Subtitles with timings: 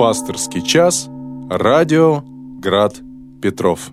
[0.00, 1.10] Пасторский час.
[1.50, 2.24] Радио
[2.58, 2.96] Град
[3.42, 3.90] Петров.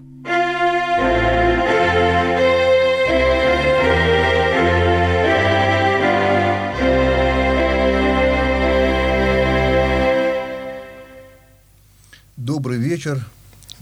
[12.38, 13.28] Добрый вечер,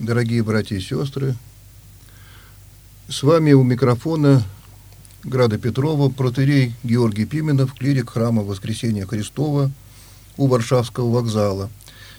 [0.00, 1.36] дорогие братья и сестры.
[3.08, 4.42] С вами у микрофона
[5.22, 9.70] Града Петрова, протерей Георгий Пименов, клирик храма Воскресения Христова
[10.36, 11.70] у Варшавского вокзала.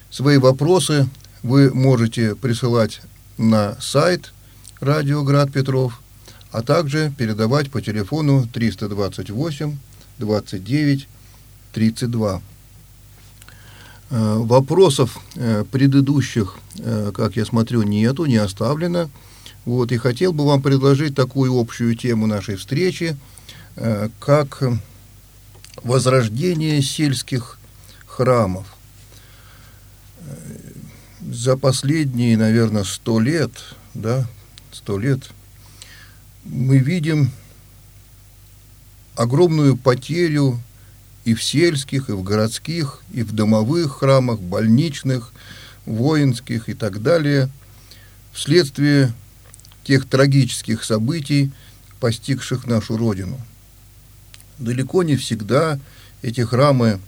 [0.09, 1.07] Свои вопросы
[1.43, 3.01] вы можете присылать
[3.37, 4.33] на сайт
[4.79, 6.01] радио Град Петров,
[6.51, 9.77] а также передавать по телефону 328
[10.17, 11.07] 29
[11.73, 12.41] 32.
[14.09, 19.09] Вопросов э, предыдущих, э, как я смотрю, нету, не оставлено.
[19.65, 23.17] Вот, и хотел бы вам предложить такую общую тему нашей встречи,
[23.75, 24.63] э, как
[25.83, 27.59] возрождение сельских
[28.05, 28.76] храмов.
[31.29, 33.51] За последние, наверное, сто лет,
[33.93, 34.25] да,
[34.71, 35.29] сто лет,
[36.45, 37.31] мы видим
[39.15, 40.57] огромную потерю
[41.25, 45.33] и в сельских, и в городских, и в домовых храмах, больничных,
[45.85, 47.49] воинских и так далее,
[48.31, 49.11] вследствие
[49.83, 51.51] тех трагических событий,
[51.99, 53.37] постигших нашу Родину.
[54.59, 55.77] Далеко не всегда
[56.21, 57.01] эти храмы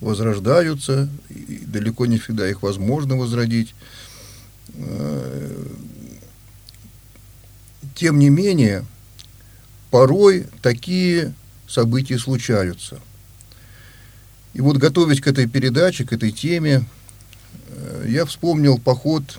[0.00, 3.74] возрождаются, и далеко не всегда их возможно возродить.
[4.74, 5.66] Э,
[7.94, 8.84] тем не менее,
[9.90, 11.34] порой такие
[11.66, 13.00] события случаются.
[14.54, 16.84] И вот готовясь к этой передаче, к этой теме,
[17.68, 19.38] э, я вспомнил поход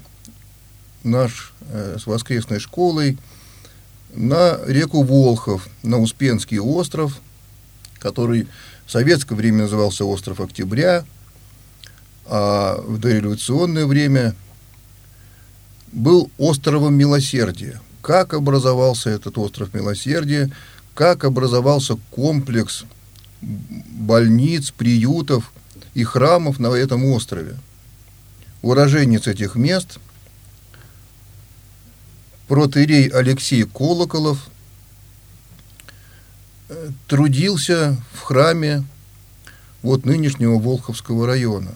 [1.04, 3.18] наш э, с воскресной школой
[4.14, 7.22] на реку Волхов, на Успенский остров,
[8.00, 8.48] который
[8.90, 11.06] в советское время назывался остров Октября,
[12.26, 14.34] а в дореволюционное время
[15.92, 17.80] был островом Милосердия.
[18.02, 20.52] Как образовался этот остров Милосердия,
[20.95, 22.83] как образовался комплекс
[23.42, 25.54] больниц, приютов
[25.94, 27.58] и храмов на этом острове.
[28.64, 30.00] Уроженец этих мест–
[32.48, 34.50] протерей Алексей Колоколов
[37.08, 38.84] трудился в храме
[39.82, 41.72] вот нынешнего Волховского района.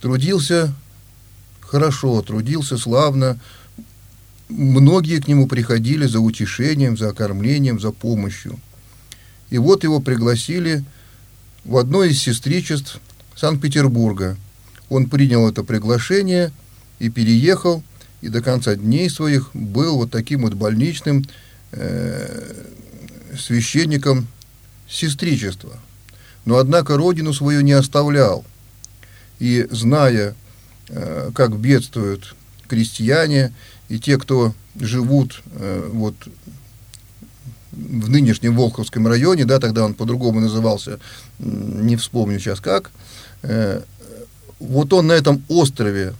[0.00, 0.74] Трудился
[1.60, 3.38] хорошо, трудился славно.
[4.48, 8.58] Многие к нему приходили за утешением, за окормлением, за помощью.
[9.50, 10.84] И вот его пригласили
[11.64, 13.00] в одно из сестричеств
[13.36, 14.36] Санкт-Петербурга.
[14.88, 16.52] Он принял это приглашение
[16.98, 17.82] и переехал
[18.20, 21.24] и до конца дней своих был вот таким вот больничным
[21.72, 22.64] э,
[23.36, 24.28] священником
[24.88, 25.78] сестричества.
[26.44, 28.44] Но, однако, родину свою не оставлял.
[29.38, 30.34] И, зная,
[30.88, 32.34] э, как бедствуют
[32.68, 33.52] крестьяне
[33.88, 36.14] и те, кто живут э, вот
[37.72, 40.98] в нынешнем Волховском районе, да, тогда он по-другому назывался,
[41.38, 42.90] не вспомню сейчас как,
[43.42, 43.82] э,
[44.58, 46.14] вот он на этом острове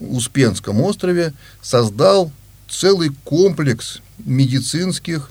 [0.00, 2.30] Успенском острове создал
[2.68, 5.30] целый комплекс медицинских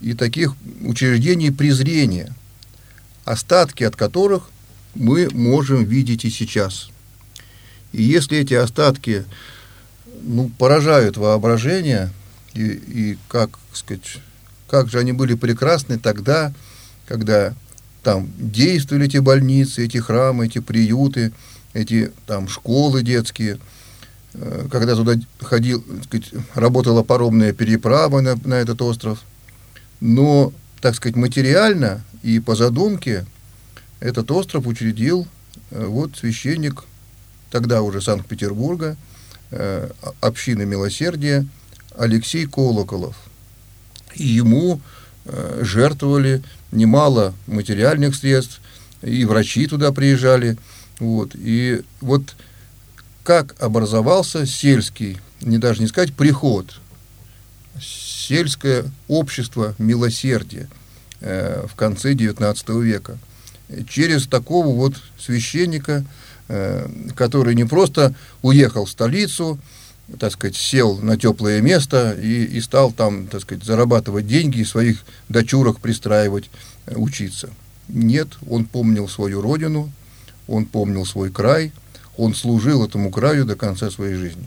[0.00, 2.34] и таких учреждений презрения,
[3.24, 4.50] остатки от которых
[4.94, 6.90] мы можем видеть и сейчас.
[7.92, 9.24] И если эти остатки
[10.22, 12.10] ну, поражают воображение,
[12.54, 14.18] и, и как сказать,
[14.68, 16.52] как же они были прекрасны тогда,
[17.06, 17.54] когда
[18.02, 21.32] там действовали эти больницы, эти храмы, эти приюты,
[21.72, 23.58] эти там школы детские–
[24.38, 29.22] Э, когда туда ходил, сказать, работала паромная переправа на, на этот остров.
[30.00, 33.24] Но, так сказать, материально и по задумке
[34.00, 35.26] этот остров учредил
[35.70, 36.84] э, вот священник
[37.50, 38.96] тогда уже Санкт-Петербурга,
[39.50, 39.90] э,
[40.20, 41.46] общины милосердия
[41.96, 43.16] Алексей Колоколов.
[44.14, 44.80] И ему
[45.60, 48.60] жертвовали немало материальных средств,
[49.02, 50.56] и врачи туда приезжали.
[50.98, 51.32] Вот.
[51.34, 52.36] И вот
[53.22, 56.80] как образовался сельский, не даже не сказать приход,
[58.26, 60.68] сельское общество милосердия
[61.20, 63.18] э, в конце XIX века.
[63.88, 66.04] Через такого вот священника,
[66.48, 69.58] э, который не просто уехал в столицу,
[70.18, 74.64] так сказать, сел на теплое место и, и стал там, так сказать, зарабатывать деньги и
[74.64, 76.50] своих дочурок пристраивать,
[76.86, 77.50] э, учиться.
[77.88, 79.92] Нет, он помнил свою родину,
[80.48, 81.72] он помнил свой край–
[82.16, 84.44] он служил этому краю до конца своей жизни.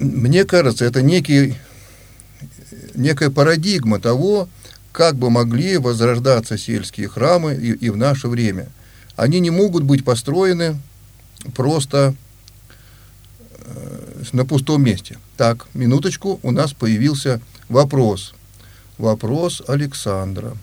[0.00, 1.56] Мне кажется, это некий,
[2.94, 4.48] некая парадигма того,
[4.92, 8.68] как бы могли возрождаться сельские храмы и, и в наше время.
[9.14, 10.80] Они не могут быть построены
[11.54, 12.14] просто
[13.58, 15.18] э, на пустом месте.
[15.36, 18.32] Так, минуточку, у нас появился вопрос.
[18.96, 20.56] Вопрос Александра.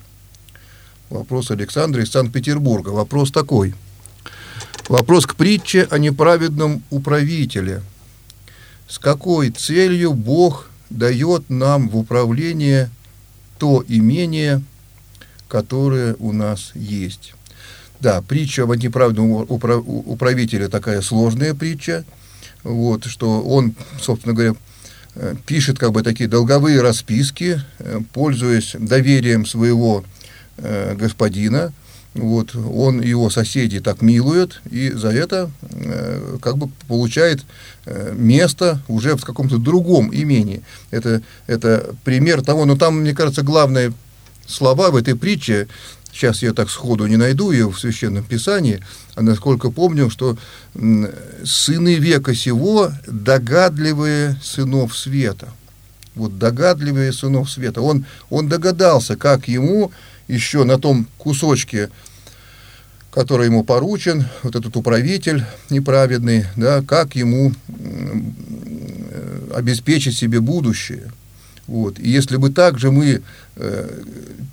[1.11, 2.89] Вопрос Александра из Санкт-Петербурга.
[2.89, 3.75] Вопрос такой.
[4.89, 7.83] Вопрос к притче о неправедном управителе.
[8.87, 12.89] С какой целью Бог дает нам в управление
[13.59, 14.61] то имение,
[15.49, 17.33] которое у нас есть?
[17.99, 22.05] Да, притча о неправедном управителе такая сложная притча,
[22.63, 24.53] вот, что он, собственно говоря,
[25.15, 30.05] э, пишет как бы такие долговые расписки, э, пользуясь доверием своего
[30.57, 31.73] э, господина,
[32.17, 37.43] вот, он его соседи так милует, и за это э, как бы получает
[37.85, 40.63] э, место уже в каком-то другом имении.
[40.91, 43.93] Это, это пример того, но там, мне кажется, главные
[44.47, 45.67] слова в этой притче,
[46.11, 48.81] сейчас я так сходу не найду ее в Священном Писании,
[49.15, 50.37] а насколько помню, что
[51.43, 55.49] сыны века сего догадливые сынов света.
[56.15, 57.81] Вот догадливые сынов света.
[57.81, 59.91] Он, он догадался, как ему
[60.27, 61.89] еще на том кусочке,
[63.11, 67.53] который ему поручен, вот этот управитель неправедный, да, как ему
[69.53, 71.11] обеспечить себе будущее.
[71.67, 71.99] Вот.
[71.99, 73.21] И если бы также мы,
[73.55, 74.01] э,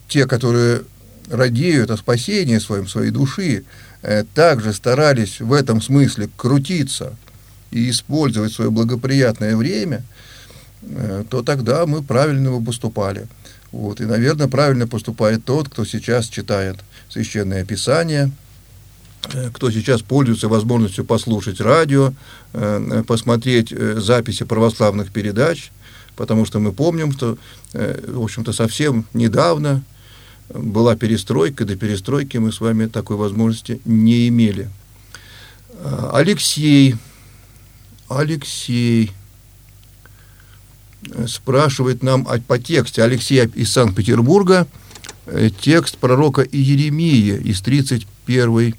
[0.08, 0.82] те, которые
[1.30, 3.64] радеют о спасении своем, своей души,
[4.02, 7.14] э, также старались в этом смысле крутиться
[7.70, 10.02] и использовать свое благоприятное время,
[10.82, 13.26] э, то тогда мы правильно бы поступали.
[13.74, 14.00] Вот.
[14.00, 16.76] И, наверное, правильно поступает тот, кто сейчас читает
[17.08, 18.30] Священное Писание,
[19.32, 22.12] э, кто сейчас пользуется возможностью послушать радио,
[22.52, 25.72] э, посмотреть э, записи православных передач,
[26.14, 27.36] потому что мы помним, что,
[27.72, 29.82] в общем-то, совсем недавно
[30.48, 34.70] была перестройка, до перестройки мы с вами такой возможности не имели.
[36.12, 36.94] Алексей,
[38.08, 39.10] Алексей,
[41.28, 44.66] спрашивает нам по тексте Алексея из Санкт-Петербурга,
[45.26, 48.74] э, текст пророка Иеремии из 31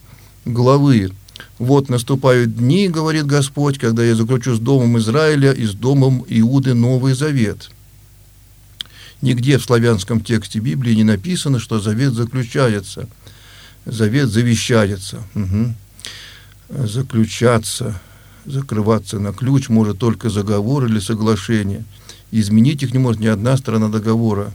[0.45, 1.11] главы.
[1.57, 6.73] «Вот наступают дни,— говорит Господь,— когда я заключу с домом Израиля и с домом Иуды
[6.73, 7.69] Новый Завет».
[9.21, 13.07] Нигде в славянском тексте Библии не написано, что завет заключается.
[13.85, 15.23] Завет завещается.
[15.33, 16.85] Угу.
[16.85, 17.99] Заключаться,
[18.45, 21.85] закрываться на ключ может только заговор или соглашение–
[22.31, 24.51] изменить их не может ни одна сторона договора.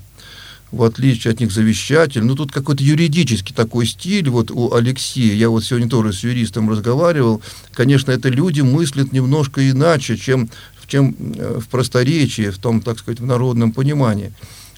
[0.72, 5.50] В отличие от них завещатель, ну тут какой-то юридический такой стиль вот у Алексея, я
[5.50, 10.48] вот сегодня тоже с юристом разговаривал, конечно, это люди мыслят немножко иначе, чем,
[10.86, 14.32] чем э, в просторечии, в том, так сказать, в народном понимании.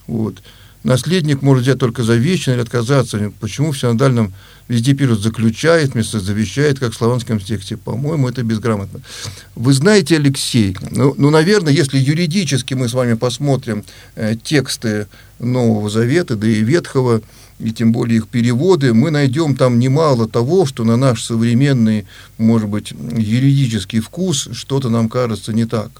[0.06, 0.42] Вот.
[0.84, 3.32] Наследник может взять только завещание или отказаться.
[3.40, 4.32] Почему в синодальном
[4.68, 7.76] везде пишут «заключает» вместо «завещает», как в славянском тексте?
[7.76, 9.00] По-моему, это безграмотно.
[9.54, 13.84] Вы знаете, Алексей, ну, ну, наверное, если юридически мы с вами посмотрим
[14.16, 15.06] э, тексты
[15.38, 17.22] Нового Завета, да и Ветхого,
[17.60, 22.06] и тем более их переводы, мы найдем там немало того, что на наш современный,
[22.38, 25.90] может быть, юридический вкус что-то нам кажется не так.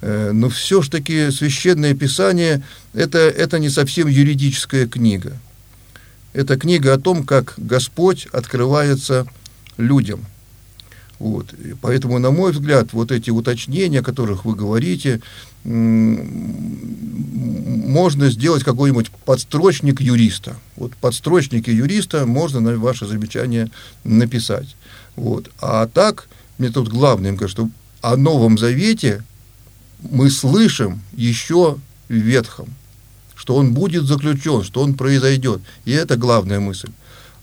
[0.00, 2.62] Э, но все ж таки священное писание
[2.94, 5.36] это, это не совсем юридическая книга.
[6.32, 9.26] Это книга о том, как Господь открывается
[9.76, 10.24] людям.
[11.18, 11.52] Вот.
[11.52, 15.20] И поэтому, на мой взгляд, вот эти уточнения, о которых вы говорите,
[15.64, 16.30] можно
[18.30, 20.56] сделать какой-нибудь подстрочник юриста.
[20.76, 23.68] Вот подстрочники юриста можно на ваше замечание
[24.04, 24.76] написать.
[25.16, 25.50] Вот.
[25.60, 26.28] А так,
[26.58, 27.68] мне тут главное, что
[28.00, 29.24] о Новом Завете
[30.02, 31.78] мы слышим еще
[32.08, 32.68] в Ветхом,
[33.34, 35.60] что он будет заключен, что он произойдет.
[35.84, 36.90] И это главная мысль.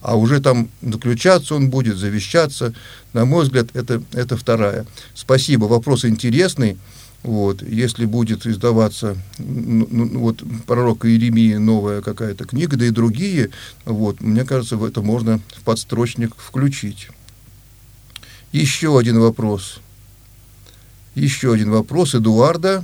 [0.02, 2.74] А уже там заключаться он будет, завещаться.
[3.14, 4.86] На мой взгляд, это, это вторая.
[5.16, 6.78] Спасибо, вопрос интересный.
[7.24, 13.50] Вот, если будет издаваться ну, ну, вот, пророка Иеремии новая какая-то книга, да и другие,
[13.84, 17.08] вот, мне кажется, в это можно в подстрочник включить.
[18.52, 19.80] Еще один вопрос.
[21.16, 22.84] Еще один вопрос Эдуарда.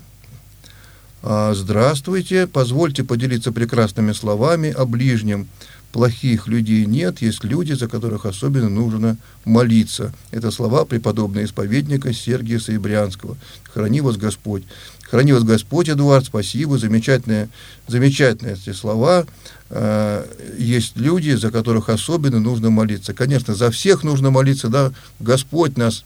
[1.22, 5.50] А, здравствуйте, позвольте поделиться прекрасными словами о ближнем.
[5.92, 10.14] Плохих людей нет, есть люди, за которых особенно нужно молиться.
[10.32, 13.36] Это слова преподобного исповедника Сергия Саибрянского.
[13.64, 14.64] Храни вас Господь.
[15.02, 17.50] Храни вас Господь, Эдуард, спасибо, замечательные,
[17.90, 19.26] замечательные эти слова.
[19.70, 20.26] А,
[20.58, 23.14] есть люди, за которых особенно нужно молиться.
[23.14, 26.06] Конечно, за всех нужно молиться, да, Господь нас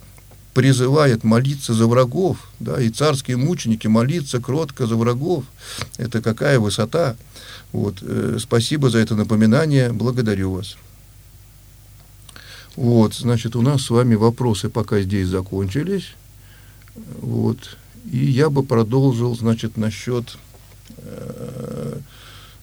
[0.55, 5.43] призывает молиться за врагов, да, и царские мученики молиться кротко за врагов.
[5.97, 7.17] Это какая высота.
[7.73, 10.77] Вот, э, спасибо за это напоминание, благодарю вас.
[12.77, 16.15] Вот, значит, у нас с вами вопросы пока здесь закончились.
[17.19, 17.75] Вот,
[18.09, 20.37] и я бы продолжил, значит, насчет
[20.99, 21.99] э,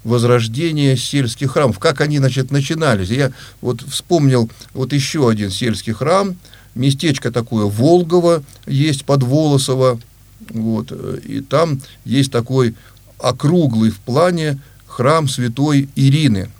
[0.02, 1.78] возрождения сельских храмов.
[1.78, 3.10] Как они, значит, начинались.
[3.10, 6.38] Я вот вспомнил вот еще один сельский храм,
[6.74, 10.00] местечко такое Волгово есть под Волосово,
[10.50, 10.92] вот,
[11.24, 12.74] и там есть такой
[13.18, 16.50] округлый в плане храм святой Ирины,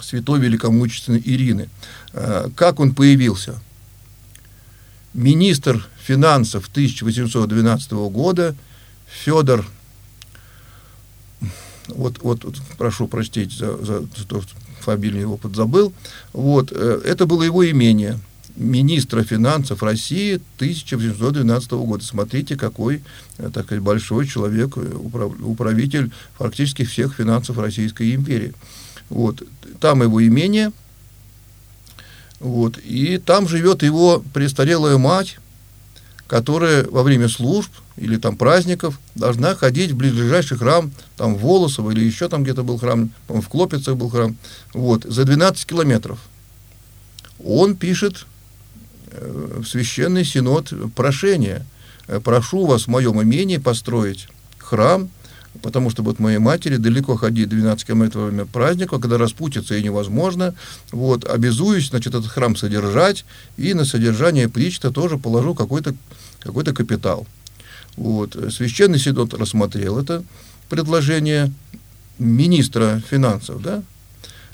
[0.00, 1.68] святой великомучественной Ирины.
[2.12, 3.60] Э, как он появился?
[5.14, 8.54] Министр финансов 1812 года
[9.06, 9.66] Федор
[11.88, 15.92] вот, вот, вот прошу простить за, за, за то, что фамилию его подзабыл,
[16.32, 18.18] вот, э, это было его имение,
[18.56, 22.04] министра финансов России 1812 года.
[22.04, 23.02] Смотрите, какой,
[23.38, 28.52] э, так сказать, большой человек, э, управ, управитель фактически всех финансов Российской империи.
[29.08, 29.42] Вот,
[29.80, 30.72] там его имение,
[32.40, 35.38] вот, и там живет его престарелая мать,
[36.26, 42.04] которая во время служб или там праздников должна ходить в ближайший храм, там Волосово или
[42.04, 44.36] еще там где-то был храм, в Клопицах был храм,
[44.72, 46.18] вот, за 12 километров.
[47.44, 48.26] Он пишет
[49.20, 51.64] в священный синод прошение.
[52.08, 54.28] «Э, прошу вас в моем имении построить
[54.58, 55.10] храм,
[55.60, 59.82] потому что вот моей матери далеко ходить 12 километров во время праздника, когда распутиться и
[59.82, 60.54] невозможно.
[60.90, 63.24] Вот, обязуюсь, значит, этот храм содержать,
[63.56, 65.94] и на содержание причта тоже положу какой-то
[66.40, 67.26] какой капитал.
[67.96, 68.36] Вот.
[68.50, 70.24] Священный Синод рассмотрел это
[70.68, 71.52] предложение
[72.18, 73.82] министра финансов, да,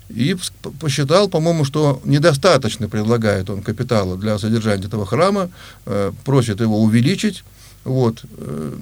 [0.09, 0.37] и
[0.81, 5.51] посчитал, по-моему, что недостаточно предлагает он капитала для содержания этого храма,
[5.87, 7.45] э, просит его увеличить.
[7.85, 8.77] Вот, э,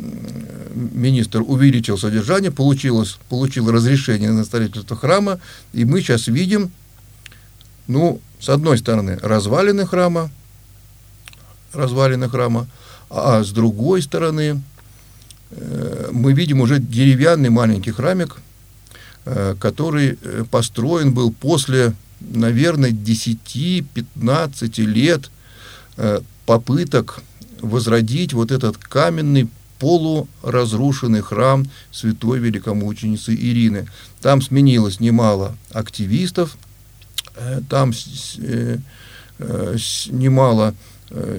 [0.75, 5.39] министр увеличил содержание, получилось, получил разрешение на строительство храма,
[5.73, 6.71] и мы сейчас видим,
[7.89, 10.31] ну, с одной стороны, развалины храма,
[11.73, 12.67] развалины храма,
[13.11, 14.63] а с другой стороны,
[15.51, 18.37] э, мы видим уже деревянный маленький храмик,
[19.59, 25.31] который э, построен был после, наверное, 10-15 лет
[26.45, 27.23] попыток
[27.63, 33.89] возродить вот этот каменный полуразрушенный храм святой великомученицы Ирины.
[34.21, 36.59] Там сменилось немало активистов,
[37.71, 37.95] там
[40.11, 40.75] немало Э,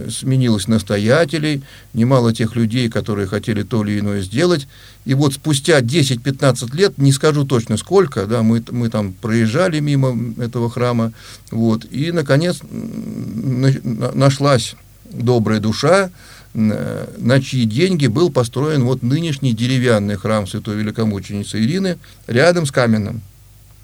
[0.09, 1.62] сменилось настоятелей,
[1.93, 4.67] немало тех людей, которые хотели то или иное сделать.
[5.05, 10.17] И вот спустя 10-15 лет, не скажу точно сколько, да, мы, мы там проезжали мимо
[10.41, 11.12] этого храма,
[11.51, 14.75] вот, и, наконец, нашлась
[15.12, 16.12] добрая душа,
[16.53, 23.21] на чьи деньги был построен вот нынешний деревянный храм Святой Великомученицы Ирины рядом с каменным.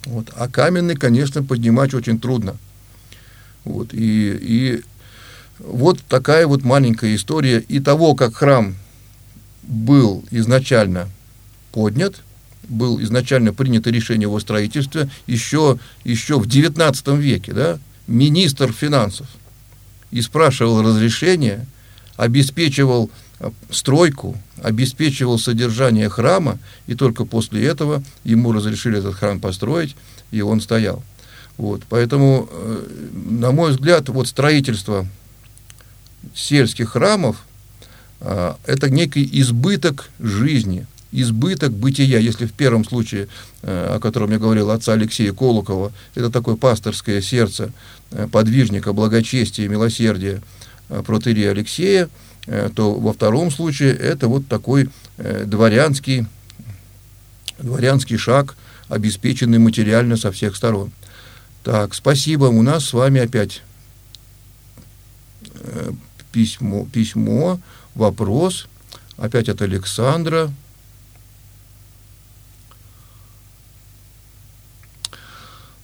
[0.05, 0.31] Вот.
[0.35, 2.55] А каменный, конечно, поднимать очень трудно.
[3.63, 3.93] Вот.
[3.93, 4.81] И, и
[5.60, 8.75] вот такая вот маленькая история и того, как храм
[9.63, 11.10] был изначально
[11.72, 12.15] поднят,
[12.67, 19.27] был изначально принято решение его строительства еще, еще в XIX веке, да, министр финансов,
[20.12, 21.65] и спрашивал разрешение,
[22.15, 29.95] обеспечивал э, стройку, обеспечивал содержание храма, и только после этого ему разрешили этот храм построить,
[30.31, 31.03] и он стоял.
[31.57, 35.07] Вот, поэтому, э, на мой взгляд, вот строительство
[36.33, 37.45] сельских храмов
[38.23, 42.19] а, это некий избыток жизни, избыток бытия.
[42.19, 43.27] Если в первом случае,
[43.61, 47.73] э, о котором я говорил, отца Алексея Колокова, это такое пасторское сердце
[48.11, 50.41] э, подвижника, благочестия, милосердия
[50.89, 52.09] э, протерия Алексея,
[52.75, 56.25] то во втором случае это вот такой дворянский,
[57.57, 58.57] дворянский шаг,
[58.89, 60.91] обеспеченный материально со всех сторон.
[61.63, 62.47] Так, спасибо.
[62.47, 63.61] У нас с вами опять
[66.33, 67.59] письмо, письмо,
[67.95, 68.67] вопрос,
[69.17, 70.51] опять от Александра.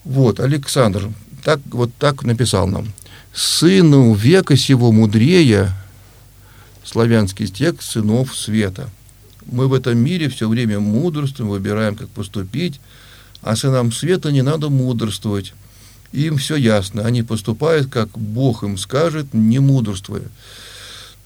[0.04, 1.08] Вот, Александр,
[1.44, 2.92] так, вот так написал нам.
[3.32, 5.72] «Сыну века сего мудрее»
[6.84, 8.90] славянский текст «сынов света».
[9.46, 12.80] Мы в этом мире все время мудрствуем, выбираем, как поступить,
[13.42, 15.54] а сынам света не надо мудрствовать
[16.12, 20.24] им все ясно, они поступают, как Бог им скажет, не мудрствуя.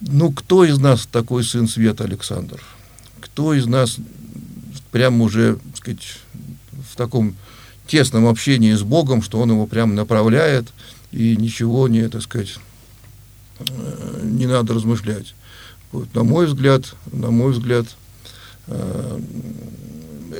[0.00, 2.62] Ну, кто из нас такой сын света, Александр?
[3.20, 3.96] Кто из нас
[4.90, 6.18] прямо уже, так сказать,
[6.92, 7.34] в таком
[7.86, 10.66] тесном общении с Богом, что он его прямо направляет
[11.12, 12.58] и ничего не, так сказать,
[13.60, 15.34] э, не надо размышлять.
[15.92, 17.86] Вот, на мой взгляд, на мой взгляд,
[18.66, 19.20] э,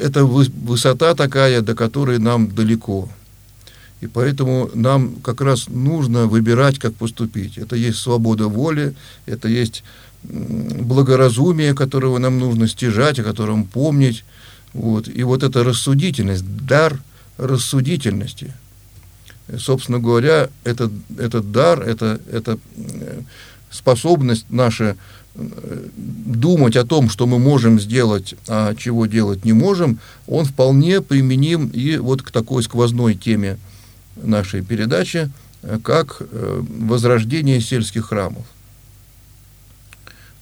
[0.01, 3.09] это высота такая, до которой нам далеко.
[4.05, 7.57] И поэтому нам как раз нужно выбирать, как поступить.
[7.57, 8.95] Это есть свобода воли,
[9.25, 9.83] это есть
[10.23, 14.25] благоразумие, которого нам нужно стяжать, о котором помнить.
[14.75, 15.09] Вот.
[15.09, 17.01] И вот эта рассудительность, дар
[17.39, 18.53] рассудительности.
[19.57, 23.21] Собственно говоря, этот, этот дар, это, это э,
[23.71, 24.97] способность наша
[25.35, 31.01] э, думать о том, что мы можем сделать, а чего делать не можем, он вполне
[31.01, 33.57] применим и вот к такой сквозной теме
[34.17, 35.31] нашей передачи,
[35.63, 38.45] э, как возрождение сельских храмов.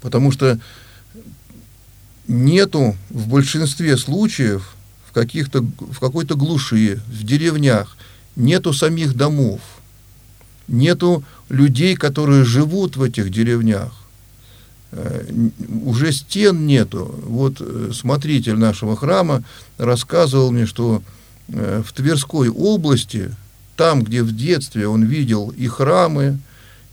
[0.01, 0.59] Потому что
[2.27, 4.75] нету в большинстве случаев
[5.09, 7.97] в, каких-то, в какой-то глуши, в деревнях,
[8.37, 9.61] нету самих домов,
[10.69, 13.93] нету людей, которые живут в этих деревнях.
[14.93, 15.25] Э,
[15.85, 17.15] уже стен нету.
[17.23, 19.43] Вот э, смотритель нашего храма
[19.79, 21.03] рассказывал мне, что
[21.49, 23.35] э, в Тверской области,
[23.77, 26.39] там, где в детстве он видел и храмы,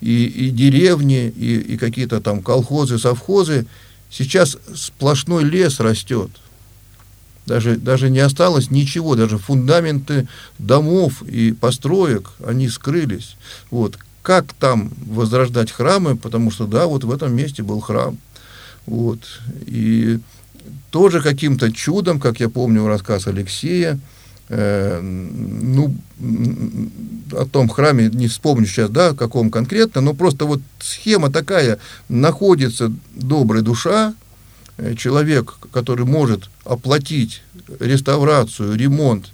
[0.02, 3.66] и, и деревни, и, и какие-то там колхозы, совхозы,
[4.10, 6.32] сейчас сплошной лес растет.
[7.46, 10.28] Даже, даже не осталось ничего, даже фундаменты
[10.60, 13.36] домов и построек, они скрылись.
[13.72, 13.98] Вот.
[14.22, 18.18] Как там возрождать храмы, потому что, да, вот в этом месте был храм.
[18.86, 19.20] Вот.
[19.66, 20.20] И
[20.92, 24.00] тоже каким-то чудом, как я помню рассказ Алексея,
[24.50, 25.96] э, ну,
[27.32, 31.79] о том храме не вспомню сейчас, да, каком конкретно, но просто вот схема такая,
[32.10, 34.13] находится добрая душа,
[34.77, 37.44] э, человек, который может оплатить
[37.79, 39.32] реставрацию, ремонт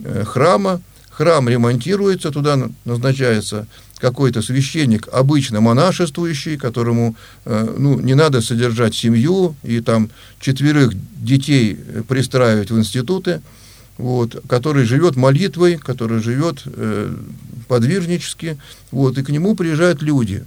[0.00, 3.66] э, храма, храм ремонтируется, туда назначается
[3.98, 11.78] какой-то священник, обычно монашествующий, которому э, ну, не надо содержать семью и там четверых детей
[12.08, 13.42] пристраивать в институты,
[14.00, 17.14] вот, который живет молитвой, который живет э,
[17.68, 18.58] подвижнически,
[18.90, 20.44] вот, и к нему приезжают люди.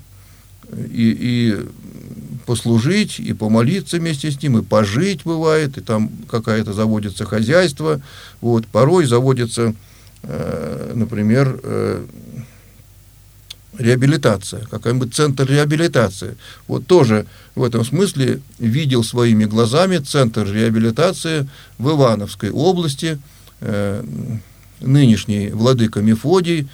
[0.71, 1.59] И, и
[2.47, 8.01] послужить, и помолиться вместе с ним, и пожить бывает, и там какая-то заводится хозяйство,
[8.41, 9.75] вот, порой заводится,
[10.23, 12.05] э, например, э,
[13.77, 16.37] реабилитация, какой-нибудь центр реабилитации.
[16.67, 23.19] Вот тоже в этом смысле видел своими глазами центр реабилитации в Ивановской области–
[24.83, 26.67] нынешний владыка Мефодий,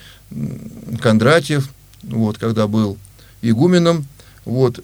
[1.01, 1.69] Кондратьев,
[2.03, 2.97] вот, когда был
[3.41, 4.05] игуменом,
[4.45, 4.83] вот,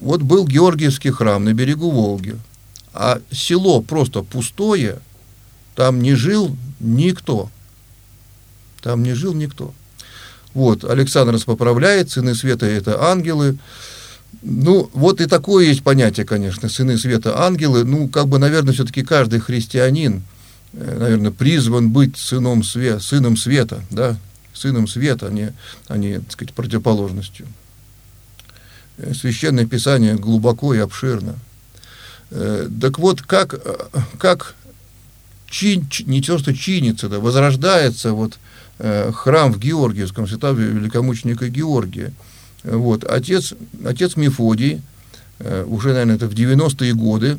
[0.00, 2.36] вот был Георгиевский храм на берегу Волги,
[2.92, 4.98] а село просто пустое,
[5.74, 7.50] там не жил никто,
[8.80, 9.74] там не жил никто.
[10.52, 13.58] Вот, Александр нас поправляет, сыны света– это ангелы,
[14.42, 17.84] ну, вот и такое есть понятие, конечно, сыны света, ангелы.
[17.84, 20.33] Ну, как бы, наверное, все-таки каждый христианин– Э,
[20.74, 24.16] наверное, призван быть сыном, све сыном света, да,
[24.52, 25.52] сыном света, а не,
[25.88, 27.46] а не так сказать, противоположностью.
[28.98, 31.36] Э, Священное Писание глубоко и обширно.
[32.30, 33.60] Э, так вот, как,
[34.18, 34.54] как
[35.48, 38.38] чин, не то, что чинится, да, возрождается вот
[38.76, 42.12] храм в Георгиевском, святого великомученика Георгия.
[42.64, 44.82] Вот, отец, отец Мефодий,
[45.66, 47.38] уже, наверное, это в 90-е годы,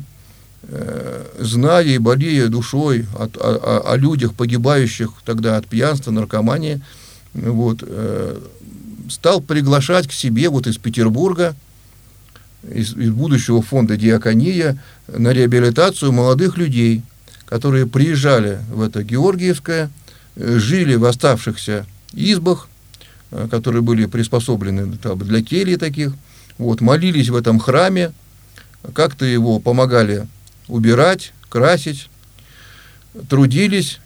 [1.38, 6.80] зная и болея душой от, о, о, людях, погибающих тогда от пьянства, наркомании,
[7.34, 8.38] вот, э,
[9.08, 11.54] стал приглашать к себе вот из Петербурга,
[12.68, 17.02] из, из будущего фонда «Диакония» на реабилитацию молодых людей,
[17.44, 19.90] которые приезжали в это Георгиевское,
[20.34, 22.68] э, жили в оставшихся избах,
[23.50, 26.12] которые были приспособлены для келий таких,
[26.58, 28.12] вот, молились в этом храме,
[28.94, 30.26] как-то его помогали
[30.68, 32.08] убирать, красить,
[33.28, 34.00] трудились,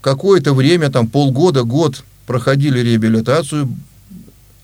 [0.00, 3.74] какое-то время, там полгода, год проходили реабилитацию,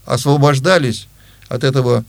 [0.05, 1.09] освобождались
[1.49, 2.05] от этого,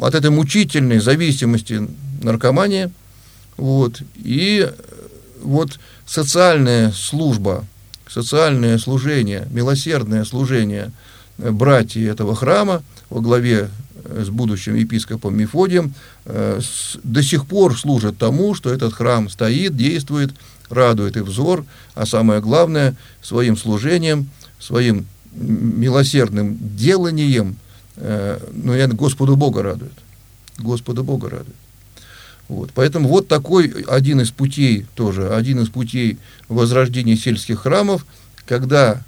[0.00, 1.86] от этой мучительной зависимости
[2.22, 2.90] наркомании,
[3.56, 4.70] вот, и
[5.42, 7.64] вот социальная служба,
[8.08, 10.90] социальное служение, милосердное служение
[11.38, 13.68] братьев этого храма во главе
[14.04, 15.94] с будущим епископом Мефодием,
[16.26, 16.60] э,
[17.02, 20.34] до сих пор служат тому, что этот храм стоит, действует,
[20.68, 21.64] радует и взор,
[21.94, 27.56] а самое главное, своим служением, своим милосердным деланием,
[27.96, 29.92] э, ну, я Господу Бога радует.
[30.58, 31.56] Господа Бога радует.
[32.48, 32.70] Вот.
[32.74, 38.04] Поэтому вот такой один из путей тоже, один из путей возрождения сельских храмов,
[38.46, 39.02] когда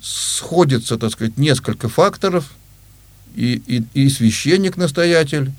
[0.00, 2.50] сходится, так сказать, несколько факторов–
[3.34, 5.52] и, и, и священник-настоятель,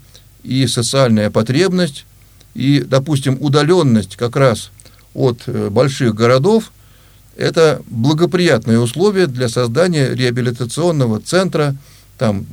[0.44, 2.06] и социальная потребность,
[2.54, 4.72] и, допустим, удаленность как раз
[5.14, 6.72] от э, больших городов–
[7.36, 11.76] это благоприятные условия для создания реабилитационного центра
[12.18, 12.46] там,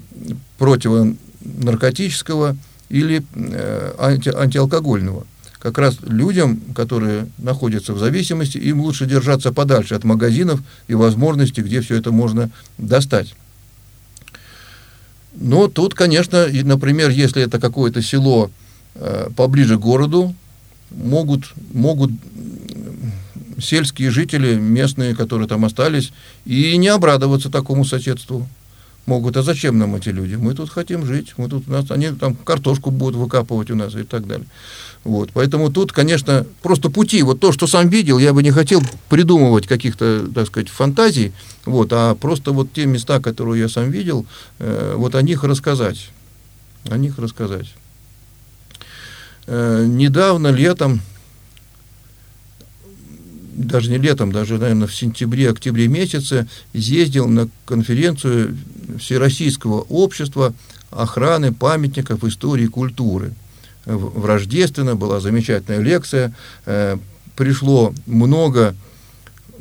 [0.59, 2.57] противонаркотического
[2.89, 5.27] или э, анти, антиалкогольного.
[5.59, 11.61] Как раз людям, которые находятся в зависимости, им лучше держаться подальше от магазинов и возможностей,
[11.61, 13.35] где все это можно достать.
[15.35, 18.51] Но тут, конечно, например, если это какое-то село
[18.95, 20.35] э, поближе к городу,
[20.90, 22.11] могут, могут
[23.61, 26.12] сельские жители, местные, которые там остались,
[26.45, 28.49] и не обрадоваться такому соседству
[29.11, 29.37] могут.
[29.37, 30.37] А зачем нам эти люди?
[30.37, 33.94] Мы тут хотим жить, мы тут у нас, они там картошку будут выкапывать у нас
[33.94, 34.46] и так далее.
[35.05, 37.23] Вот, поэтому тут, конечно, просто пути.
[37.23, 41.33] Вот то, что сам видел, я бы не хотел придумывать каких-то, так сказать, фантазий,
[41.64, 44.27] вот, а просто вот те места, которые я сам видел,
[44.59, 46.11] э, вот о них рассказать.
[46.88, 47.66] О них рассказать.
[49.46, 51.01] Э, недавно, летом,
[53.61, 58.57] даже не летом, даже, наверное, в сентябре-октябре месяце ездил на конференцию
[58.99, 60.55] Всероссийского общества
[60.90, 63.35] охраны памятников истории и культуры.
[63.85, 66.35] В Рождественно была замечательная лекция,
[66.66, 66.96] э,
[67.37, 68.75] пришло много,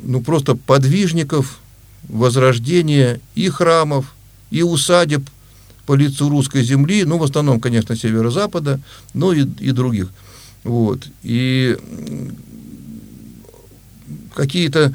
[0.02, 1.58] ну, просто подвижников
[2.08, 4.14] возрождения и храмов,
[4.50, 5.22] и усадеб
[5.86, 8.80] по лицу русской земли, ну, в основном, конечно, северо-запада,
[9.14, 10.08] но и, и других.
[10.64, 11.06] Вот.
[11.22, 11.76] И
[14.34, 14.94] какие-то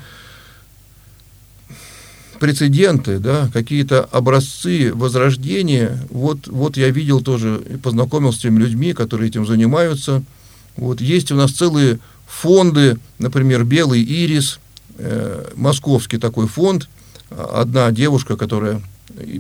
[2.40, 6.00] прецеденты, да, какие-то образцы возрождения.
[6.10, 10.24] Вот, вот я видел тоже, познакомился с теми людьми, которые этим занимаются.
[10.76, 14.60] Вот есть у нас целые фонды, например, «Белый ирис»,
[14.98, 16.90] э, московский такой фонд.
[17.30, 18.82] Одна девушка, которая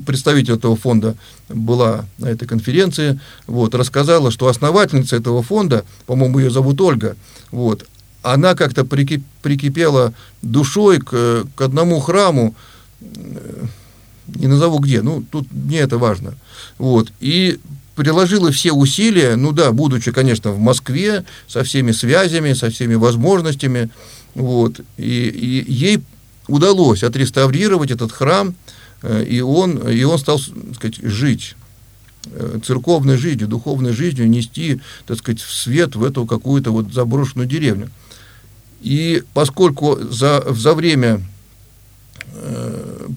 [0.05, 1.15] представитель этого фонда
[1.49, 7.15] была на этой конференции, вот, рассказала, что основательница этого фонда, по-моему, ее зовут Ольга,
[7.51, 7.85] вот,
[8.33, 12.55] она как-то прикип, прикипела душой к, к одному храму,
[14.27, 16.33] не назову где, ну, тут не это важно,
[16.77, 17.59] вот, и
[17.95, 23.89] приложила все усилия, ну да, будучи, конечно, в Москве, со всеми связями, со всеми возможностями,
[24.33, 26.01] вот, и, и ей
[26.47, 28.55] удалось отреставрировать этот храм,
[29.01, 31.55] э, и он, и он стал, так сказать, жить
[32.25, 37.89] э, церковной жизнью, духовной жизнью, нести, так сказать, свет в эту какую-то вот заброшенную деревню.
[38.85, 41.19] И поскольку за, за время
[42.35, 43.07] э,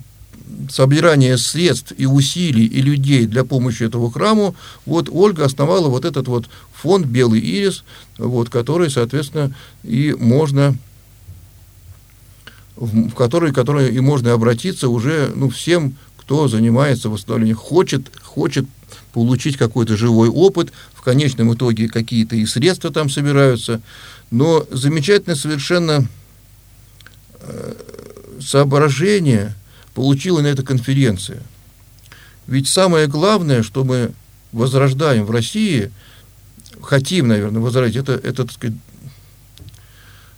[0.71, 6.27] собирания средств и усилий и людей для помощи этому храму, вот Ольга основала вот этот
[6.27, 7.85] вот фонд «Белый ирис»,
[8.17, 10.75] вот, который, соответственно, и можно
[12.77, 18.65] в который, который и можно обратиться уже ну, всем, кто занимается восстановлением, хочет, хочет
[19.13, 23.81] получить какой-то живой опыт, в конечном итоге какие-то и средства там собираются,
[24.31, 26.07] но замечательно совершенно
[27.41, 27.75] э,
[28.41, 29.55] соображение
[29.95, 31.41] получила на этой конференции.
[32.47, 34.13] Ведь самое главное, что мы
[34.53, 35.91] возрождаем в России,
[36.83, 38.77] хотим, наверное, возродить, это, это так сказать,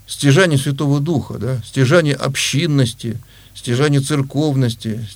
[0.07, 3.19] стяжание Святого Духа, да, стяжание общинности,
[3.55, 5.07] стяжание церковности,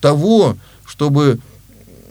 [0.00, 1.38] того, чтобы,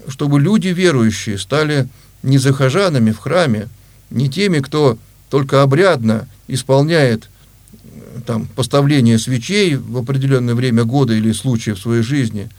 [0.08, 1.90] чтобы люди верующие стали
[2.24, 3.68] не захожанами в храме,
[4.10, 4.98] не теми, кто
[5.30, 7.30] только обрядно исполняет
[7.74, 12.50] э, там, поставление свечей в определенное время года или случая в своей жизни,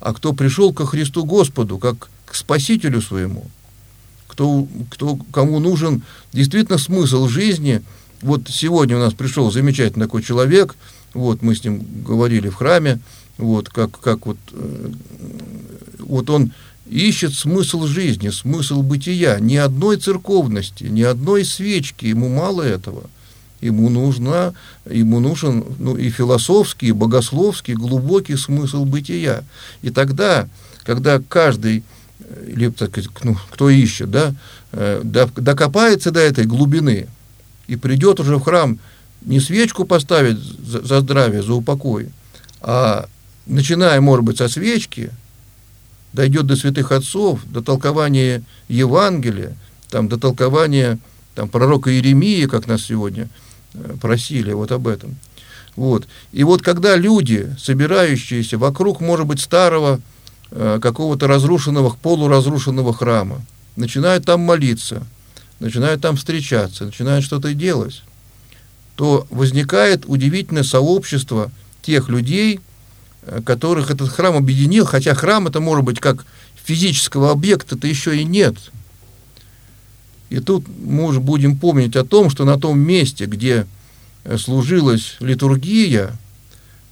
[0.00, 3.46] а кто пришел ко Христу Господу, как к Спасителю своему,
[4.26, 6.02] кто, кто, кому нужен
[6.32, 7.82] действительно смысл жизни.
[8.22, 10.76] Вот сегодня у нас пришел замечательный такой человек,
[11.14, 13.00] вот мы с ним говорили в храме,
[13.38, 14.90] вот как, как вот, э,
[15.98, 16.52] вот он
[16.90, 19.38] ищет смысл жизни, смысл бытия.
[19.38, 23.04] Ни одной церковности, ни одной свечки, ему мало этого.
[23.60, 24.54] Ему, нужна,
[24.90, 29.44] ему нужен ну, и философский, и богословский, глубокий смысл бытия.
[29.82, 30.48] И тогда,
[30.82, 31.84] когда каждый,
[32.48, 34.34] или, так сказать, ну, кто ищет, да,
[34.72, 37.06] э, докопается до этой глубины
[37.68, 38.78] и придет уже в храм
[39.22, 42.08] не свечку поставить за, за здравие, за упокой,
[42.62, 43.06] а
[43.46, 45.10] начиная, может быть, со свечки–
[46.12, 49.56] дойдет до святых отцов, до толкования Евангелия,
[49.90, 50.98] там, до толкования
[51.34, 53.28] там, пророка Иеремии, как нас сегодня
[53.74, 55.16] э, просили вот об этом.
[55.76, 56.06] Вот.
[56.32, 60.00] И вот когда люди, собирающиеся вокруг, может быть, старого
[60.50, 63.40] э, какого-то разрушенного, полуразрушенного храма,
[63.76, 65.06] начинают там молиться,
[65.60, 68.02] начинают там встречаться, начинают что-то делать,
[68.96, 71.50] то возникает удивительное сообщество
[71.82, 72.60] тех людей,
[73.44, 76.24] которых этот храм объединил, хотя храм это может быть как
[76.64, 78.56] физического объекта-то еще и нет.
[80.30, 83.66] И тут мы уже будем помнить о том, что на том месте, где
[84.36, 86.12] служилась литургия,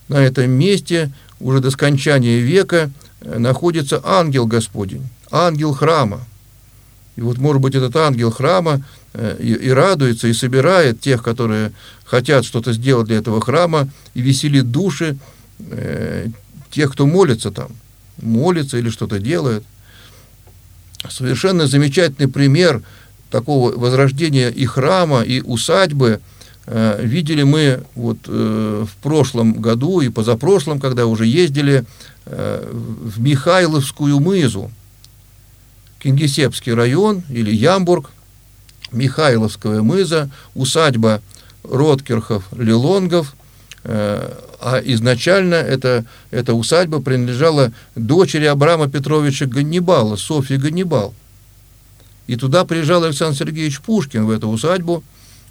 [0.09, 6.21] на этом месте уже до скончания века находится ангел Господень, ангел храма.
[7.17, 11.73] И вот, может быть, этот ангел храма э, и, и радуется, и собирает тех, которые
[12.05, 15.19] хотят что-то сделать для этого храма, и веселит души
[15.59, 16.29] э,
[16.71, 17.71] тех, кто молится там,
[18.21, 19.65] молится или что-то делает.
[21.09, 22.83] Совершенно замечательный пример
[23.31, 26.21] такого возрождения и храма, и усадьбы
[26.67, 31.85] э, видели мы вот э, в прошлом году и позапрошлом, когда уже ездили
[32.27, 34.71] э, в Михайловскую мызу,
[36.01, 38.11] Кингисеппский район или Ямбург,
[38.93, 41.21] Михайловская мыза, усадьба
[41.65, 43.35] Роткерхов, Лилонгов,
[43.85, 51.15] э, а изначально эта, эта усадьба принадлежала дочери Абрама Петровича Ганнибала, Софье Ганнибал.
[52.27, 55.03] И туда приезжал Александр Сергеевич Пушкин в эту усадьбу.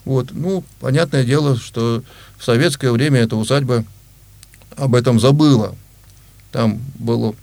[0.06, 2.04] Вот, ну, понятное дело, что
[2.38, 3.84] в советское время эта усадьба
[4.76, 5.76] об этом забыла.
[6.52, 7.36] Там было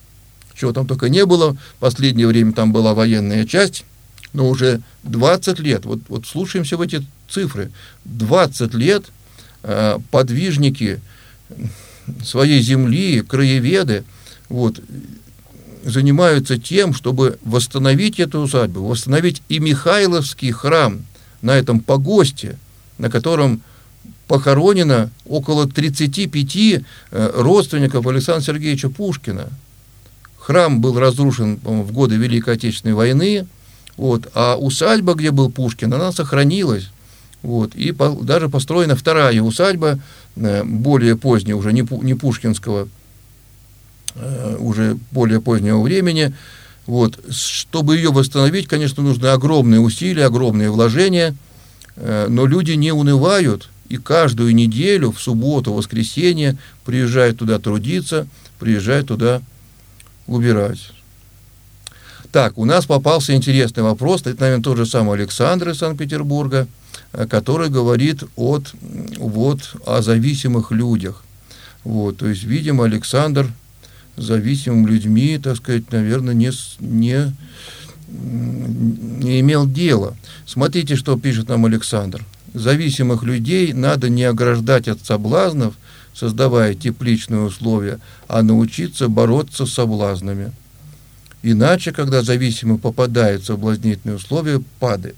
[0.55, 1.55] чего там только не было.
[1.55, 3.85] В последнее время там была военная часть,
[4.33, 7.73] но уже 20 лет, вот, вот слушаемся в эти цифры,
[8.05, 9.07] 20 лет
[9.63, 11.01] э, подвижники
[12.23, 14.05] своей земли, краеведы,
[14.49, 14.81] вот,
[15.85, 21.03] занимаются тем, чтобы восстановить эту усадьбу, восстановить и Михайловский храм
[21.43, 22.59] на этом погосте,
[22.99, 23.61] на котором
[24.27, 26.81] похоронено около 35 э,
[27.35, 29.49] родственников Александра Сергеевича Пушкина.
[30.39, 33.47] Храм был разрушен в годы Великой Отечественной войны,
[33.97, 36.91] вот, а усадьба, где был Пушкин, она сохранилась.
[37.45, 39.99] Вот, и по, даже построена вторая усадьба,
[40.37, 42.89] э, более поздняя, уже не, не пушкинского,
[44.15, 46.35] э, уже более позднего времени.
[46.87, 51.37] Вот, чтобы ее восстановить, конечно, нужны огромные усилия, огромные вложения,
[51.97, 58.27] э, но люди не унывают, и каждую неделю, в субботу, воскресенье, приезжают туда трудиться,
[58.59, 59.43] приезжают туда
[60.27, 60.93] убирать.
[62.33, 66.69] Так, у нас попался интересный вопрос, это, наверное, тот же самый Александр из Санкт-Петербурга,
[67.29, 68.73] который говорит от,
[69.19, 71.25] вот, о зависимых людях.
[71.85, 73.51] Вот, то есть, видимо, Александр
[74.17, 76.51] с зависимыми людьми, так сказать, наверное, не,
[76.81, 77.33] не,
[78.09, 80.17] не имел дела.
[80.47, 82.25] Смотрите, что пишет нам Александр.
[82.55, 85.75] Зависимых людей надо не ограждать от соблазнов,
[86.15, 87.99] создавая тепличные условия,
[88.29, 90.53] а научиться бороться с соблазнами.
[91.43, 95.17] Иначе, когда зависимый попадает в соблазнительные условия, падает.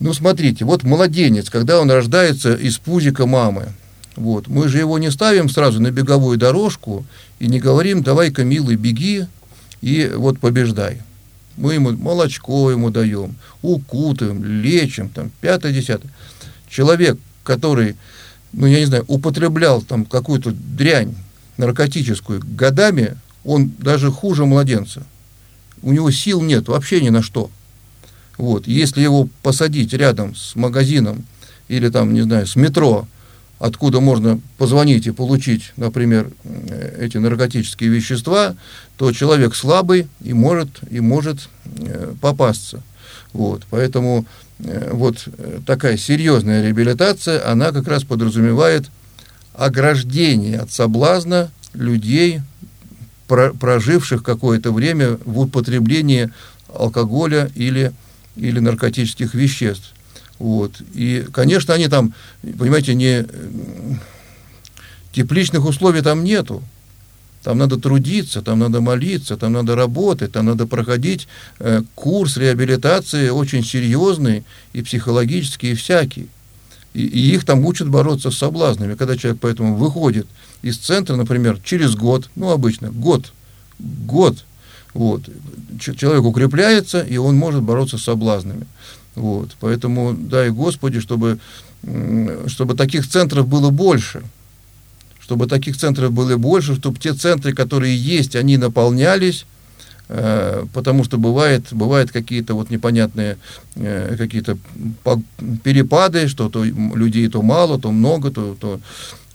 [0.00, 3.68] Ну, смотрите, вот младенец, когда он рождается из пузика мамы,
[4.16, 7.04] вот, мы же его не ставим сразу на беговую дорожку
[7.38, 9.26] и не говорим, давай-ка, милый, беги
[9.80, 11.02] и вот побеждай.
[11.56, 16.10] Мы ему молочко ему даем, укутываем, лечим, там, пятое-десятое.
[16.68, 17.96] Человек, который
[18.56, 21.14] ну, я не знаю, употреблял там какую-то дрянь
[21.56, 25.02] наркотическую годами, он даже хуже младенца.
[25.82, 27.50] У него сил нет вообще ни на что.
[28.38, 28.66] Вот.
[28.66, 31.24] Если его посадить рядом с магазином
[31.68, 33.06] или там, не знаю, с метро,
[33.58, 36.30] откуда можно позвонить и получить, например,
[36.98, 38.56] эти наркотические вещества,
[38.96, 42.82] то человек слабый и может, и может э, попасться.
[43.32, 43.62] Вот.
[43.70, 44.26] Поэтому
[44.60, 48.86] Э, вот э, такая серьезная реабилитация, она как раз подразумевает
[49.54, 52.40] ограждение от соблазна людей,
[53.26, 56.30] проживших какое-то время в употреблении
[56.72, 57.92] алкоголя или,
[58.36, 59.92] или наркотических веществ.
[60.38, 60.72] Вот.
[60.94, 63.26] И, конечно, они там, понимаете, не
[65.12, 66.62] тепличных условий там нету.
[67.42, 73.28] Там надо трудиться, там надо молиться, там надо работать, там надо проходить э, курс реабилитации
[73.28, 76.28] очень серьезный и психологический, и всякий.
[76.94, 78.94] И, и их там учат бороться с соблазнами.
[78.94, 80.26] Когда человек поэтому выходит
[80.62, 83.30] из центра, например, через год, ну, обычно, год,
[83.78, 84.42] год,
[84.94, 85.28] вот,
[85.78, 88.66] человек укрепляется, и он может бороться с соблазнами.
[89.14, 91.38] Вот, поэтому дай Господи, чтобы,
[92.46, 94.22] чтобы таких центров было больше–
[95.24, 99.46] чтобы таких центров было больше, чтобы те центры, которые есть, они наполнялись,
[100.08, 103.38] э, потому что бывает, бывают какие-то вот непонятные
[103.74, 104.58] э, какие-то
[105.62, 108.80] перепады, что то людей то мало, то много, то, то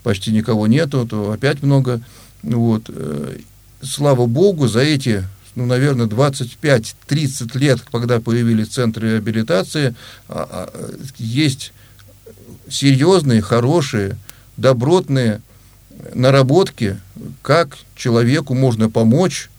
[0.04, 2.02] почти никого нету, то опять много.
[2.44, 2.84] Вот.
[2.90, 3.38] Э,
[3.82, 5.24] слава Богу, за эти,
[5.60, 9.94] ну, наверное, 25-30 лет, когда появились центры реабилитации,
[10.30, 11.74] а, а, есть
[12.70, 14.18] серьезные, хорошие,
[14.56, 15.42] добротные
[16.14, 16.98] наработки,
[17.42, 19.50] как человеку можно помочь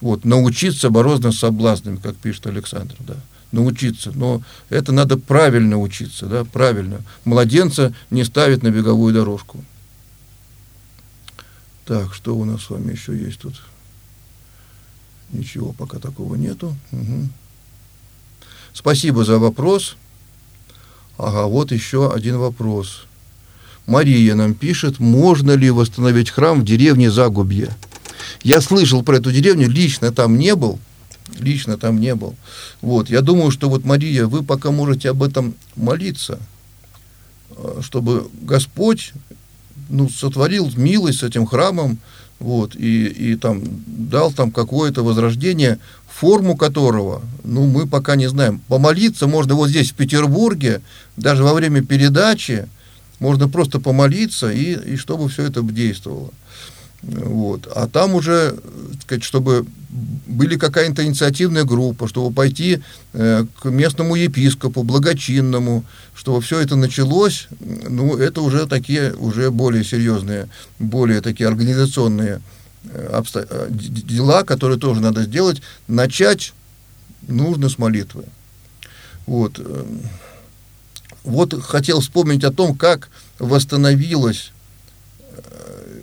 [0.00, 3.16] вот, научиться бороться с соблазнами, как пишет Александр, да,
[3.52, 4.12] научиться.
[4.14, 7.02] Но это надо правильно учиться, да, правильно.
[7.26, 9.62] Младенца не ставить на беговую дорожку.
[11.84, 13.60] Так, что у нас с вами еще есть тут?
[15.32, 16.76] Ничего пока такого нету.
[16.92, 17.28] Угу.
[18.72, 19.96] Спасибо за вопрос.
[21.18, 23.06] Ага, вот еще один вопрос.
[23.86, 27.70] Мария нам пишет, можно ли восстановить храм в деревне Загубье?
[28.42, 30.78] Я слышал про эту деревню, лично там не был,
[31.38, 32.34] лично там не был.
[32.80, 36.38] Вот, я думаю, что вот, Мария, вы пока можете об этом молиться,
[37.50, 39.12] э, чтобы Господь
[39.88, 41.98] ну, сотворил милость с этим храмом,
[42.42, 45.78] вот, и, и там дал там какое-то возрождение,
[46.08, 48.60] форму которого, ну, мы пока не знаем.
[48.68, 50.82] Помолиться можно вот здесь, в Петербурге,
[51.16, 52.68] даже во время передачи,
[53.18, 56.30] можно просто помолиться, и, и чтобы все это действовало.
[57.02, 57.66] Вот.
[57.74, 58.56] А там уже,
[59.02, 59.66] сказать, чтобы
[60.26, 62.80] были какая-то инициативная группа, чтобы пойти
[63.12, 65.84] э, к местному епископу, благочинному,
[66.14, 72.40] чтобы все это началось, ну, это уже такие, уже более серьезные, более такие организационные
[72.84, 73.46] э, обсто...
[73.50, 75.60] Э, дела, которые тоже надо сделать.
[75.88, 76.54] Начать
[77.26, 78.24] нужно с молитвы.
[79.26, 79.58] Вот.
[79.58, 79.84] Э,
[81.24, 84.52] вот хотел вспомнить о том, как восстановилась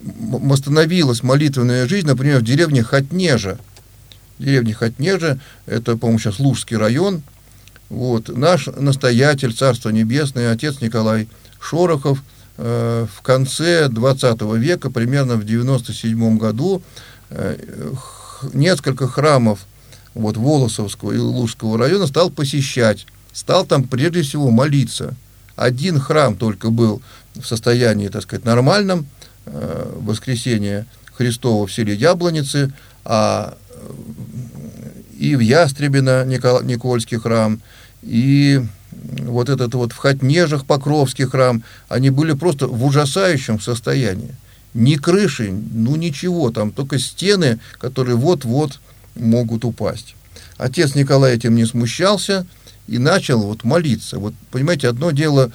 [0.02, 3.58] восстановилась молитвенная жизнь, например, в деревне Хотнежа.
[4.38, 7.22] В деревне Хотнежа, это, по-моему, сейчас Лужский район.
[7.88, 11.28] Вот, наш настоятель, Царство Небесное, отец Николай
[11.60, 12.22] Шорохов,
[12.56, 16.82] э, в конце 20 века, примерно в 97 году,
[17.30, 17.56] э,
[18.52, 19.66] несколько храмов
[20.14, 25.14] вот, Волосовского и Лужского района стал посещать, стал там прежде всего молиться.
[25.56, 27.02] Один храм только был
[27.34, 29.06] в состоянии, так сказать, нормальном,
[29.96, 32.72] воскресения Христова в селе Яблоницы,
[33.04, 33.92] а э,
[35.18, 37.60] и в Ястребино Никол, Никольский храм,
[38.02, 38.62] и
[39.18, 44.34] вот этот вот в Хотнежах Покровский храм, они были просто в ужасающем состоянии.
[44.72, 48.80] Ни крыши, ну ничего, там только стены, которые вот-вот
[49.14, 50.14] могут упасть.
[50.56, 52.46] Отец Николай этим не смущался
[52.86, 54.18] и начал вот молиться.
[54.18, 55.50] Вот, понимаете, одно дело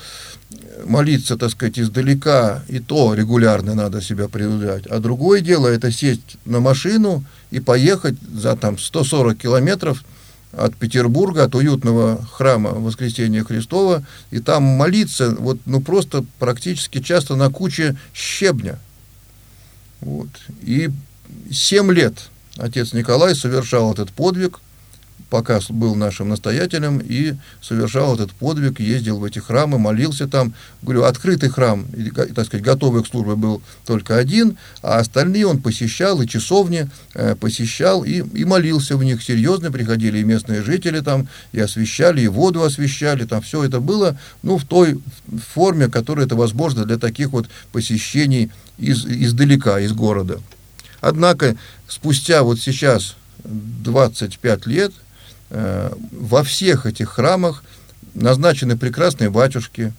[0.85, 4.87] молиться, так сказать, издалека, и то регулярно надо себя принуждать.
[4.87, 10.03] А другое дело это сесть на машину и поехать за там 140 километров
[10.51, 17.35] от Петербурга, от уютного храма Воскресения Христова, и там молиться, вот, ну, просто практически часто
[17.35, 18.79] на куче щебня.
[20.01, 20.29] Вот.
[20.61, 20.89] И
[21.51, 24.59] семь лет отец Николай совершал этот подвиг,
[25.29, 30.53] пока был нашим настоятелем и совершал этот подвиг, ездил в эти храмы, молился там.
[30.81, 31.85] Говорю, открытый храм,
[32.35, 37.35] так сказать, готовый к службе был только один, а остальные он посещал, и часовни э,
[37.35, 39.71] посещал, и, и молился в них серьезно.
[39.71, 44.57] Приходили и местные жители там, и освещали, и воду освещали, там все это было, ну,
[44.57, 44.99] в той
[45.53, 50.39] форме, которая это возможно для таких вот посещений из, издалека, из города.
[51.01, 51.55] Однако,
[51.87, 54.91] спустя вот сейчас 25 лет,
[56.11, 57.63] во всех этих храмах
[58.15, 59.93] назначены прекрасные батюшки,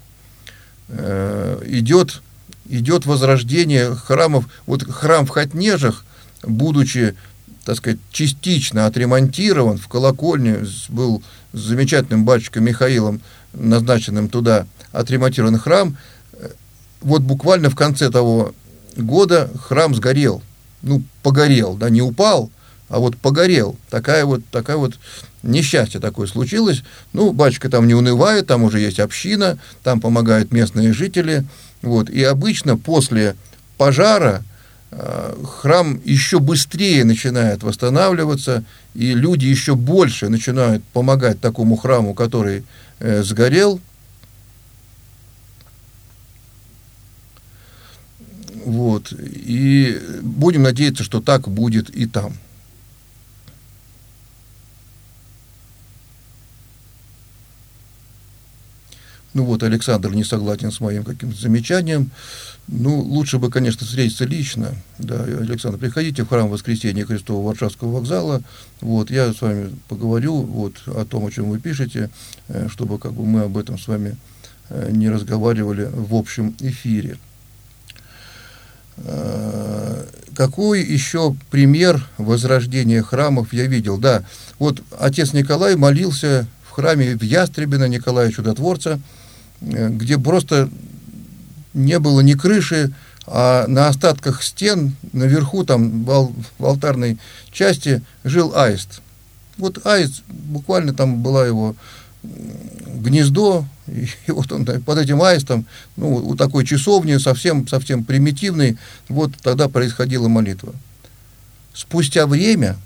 [0.89, 2.23] э, идет,
[2.69, 4.47] идет возрождение храмов.
[4.67, 6.05] Вот храм в Хотнежах,
[6.43, 7.15] будучи,
[7.65, 13.21] так сказать, частично отремонтирован, в колокольне был замечательным батюшкой Михаилом,
[13.53, 15.97] назначенным туда, отремонтирован храм,
[16.33, 16.49] э,
[17.03, 18.55] вот буквально в конце того
[18.97, 20.43] года храм сгорел.
[20.83, 22.51] Ну, погорел, да, не упал,
[22.89, 23.77] а вот погорел.
[23.91, 24.95] Такая вот, такая вот
[25.43, 26.83] несчастье такое случилось.
[27.13, 31.45] Ну, батюшка там не унывает, там уже есть община, там помогают местные жители.
[31.83, 32.09] Вот.
[32.11, 33.37] И обычно после
[33.77, 34.43] пожара
[34.91, 42.65] э, храм еще быстрее начинает восстанавливаться, и люди еще больше начинают помогать такому храму, который
[43.01, 43.81] э, сгорел.
[48.65, 49.13] Вот.
[49.13, 52.35] И будем надеяться, что так будет и там.
[59.37, 62.11] Ну вот, Александр не согласен с моим каким-то замечанием.
[62.69, 64.73] Ну, лучше бы, конечно, встретиться лично.
[64.99, 68.41] Да, Александр, приходите в храм Воскресения Христова Варшавского вокзала.
[68.81, 72.09] Вот, я с вами поговорю вот, о том, о чем вы пишете,
[72.49, 74.17] э, чтобы как бы мы об этом с вами
[74.71, 77.19] э, не разговаривали в общем эфире.
[78.97, 80.03] Э,
[80.35, 83.99] какой еще пример возрождения храмов я видел?
[83.99, 84.25] Да,
[84.59, 88.99] вот отец Николай молился в храме в Ястребино Николая Чудотворца–
[89.61, 90.69] где просто
[91.75, 92.93] не было ни крыши,
[93.27, 97.19] а на остатках стен, наверху, там, в, алтарной
[97.51, 99.01] части, жил аист.
[99.59, 101.75] Вот аист, буквально там была его
[102.23, 108.79] гнездо, и, вот он под этим аистом, ну, у такой часовни, совсем, совсем примитивной,
[109.09, 110.73] вот тогда происходила молитва.
[111.75, 112.77] Спустя время,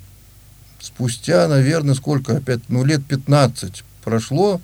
[0.80, 4.60] спустя, наверное, сколько опять, ну, лет 15 прошло,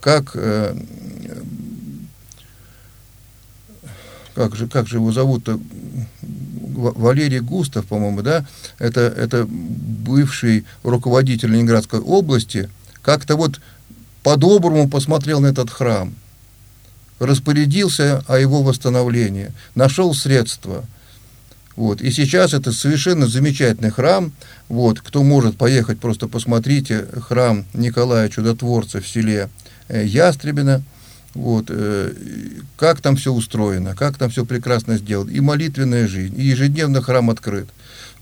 [0.00, 0.76] как э,
[4.34, 5.60] как же, как же его зовут-то,
[6.74, 8.44] Валерий Густав, по-моему, да,
[8.78, 12.68] это, это бывший руководитель Ленинградской области,
[13.02, 13.60] как-то вот
[14.22, 16.14] по-доброму посмотрел на этот храм,
[17.20, 20.84] распорядился о его восстановлении, нашел средства.
[21.76, 22.00] Вот.
[22.00, 24.32] И сейчас это совершенно замечательный храм.
[24.68, 25.00] Вот.
[25.00, 29.48] Кто может поехать, просто посмотрите храм Николая Чудотворца в селе
[29.88, 30.82] э, Ястребино–
[31.34, 32.12] вот, э,
[32.76, 35.30] как там все устроено, как там все прекрасно сделано.
[35.30, 37.68] И молитвенная жизнь, и ежедневно храм открыт.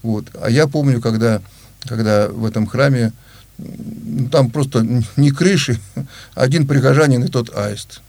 [0.01, 0.25] Вот.
[0.41, 1.41] А я помню, когда,
[1.81, 3.13] когда в этом храме,
[4.31, 4.85] там просто
[5.15, 5.79] не крыши,
[6.33, 8.01] один прихожанин и тот аист.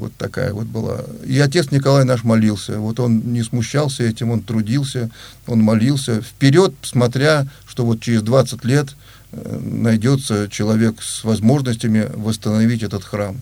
[0.00, 1.00] Вот такая вот была.
[1.26, 2.78] И отец Николай наш молился.
[2.78, 5.10] Вот он не смущался этим, он трудился,
[5.46, 6.22] он молился.
[6.22, 8.88] Вперед, смотря, что вот через 20 лет
[9.32, 13.36] э, найдется человек с возможностями восстановить этот храм.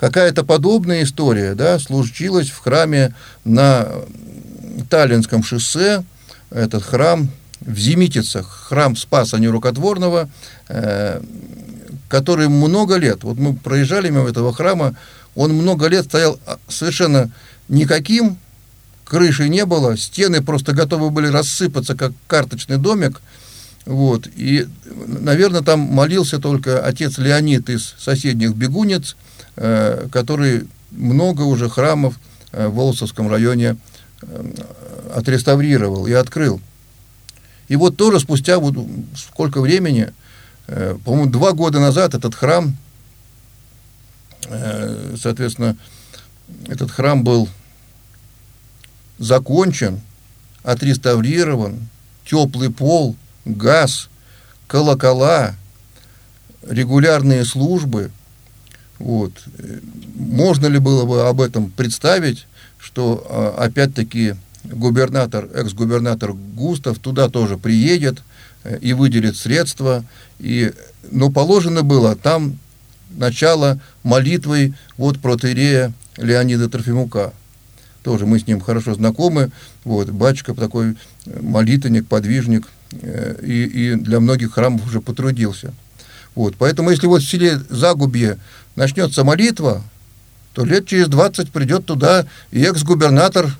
[0.00, 3.86] Какая-то подобная история да, случилась в храме на
[4.90, 6.02] Таллинском шоссе,
[6.50, 7.30] этот храм
[7.60, 10.28] в Зимитицах, храм Спаса Нерукотворного,
[10.68, 11.20] э,
[12.08, 14.96] который много лет, вот мы проезжали мимо этого храма,
[15.36, 17.30] он много лет стоял а, совершенно
[17.68, 18.38] никаким,
[19.04, 23.22] крыши не было, стены просто готовы были рассыпаться, как карточный домик,
[23.84, 24.66] вот, и,
[25.06, 29.14] наверное, там молился только отец Леонид из соседних бегунец,
[29.58, 32.20] Э, который много уже храмов
[32.52, 33.78] э, в Волосовском районе
[34.20, 34.52] э,
[35.14, 36.60] отреставрировал и открыл.
[37.68, 38.74] И вот тоже спустя вот
[39.16, 40.12] сколько времени,
[41.04, 42.76] по-моему, два года назад этот храм,
[45.20, 45.76] соответственно,
[46.66, 47.48] этот храм был
[49.18, 50.00] закончен,
[50.62, 51.88] отреставрирован,
[52.24, 54.08] теплый пол, газ,
[54.66, 55.54] колокола,
[56.62, 58.10] регулярные службы–
[58.98, 59.32] вот.
[60.14, 62.46] Можно ли было бы об этом представить,
[62.78, 64.34] что а, опять-таки
[64.64, 68.22] губернатор, экс-губернатор Густав туда тоже приедет
[68.64, 70.04] э, и выделит средства.
[70.38, 70.72] И,
[71.10, 72.58] но положено было там
[73.16, 77.32] начало молитвой вот протеерея Леонида Трофимука.
[78.02, 79.50] Тоже мы с ним хорошо знакомы.
[79.84, 80.96] Вот, батюшка такой
[81.26, 85.72] молитвенник, подвижник, э, и, и для многих храмов уже потрудился.
[86.34, 88.38] Вот, поэтому если вот в селе Загубье
[88.76, 89.82] начнется молитва,
[90.52, 93.50] то лет через 20 придет туда и экс-губернатор,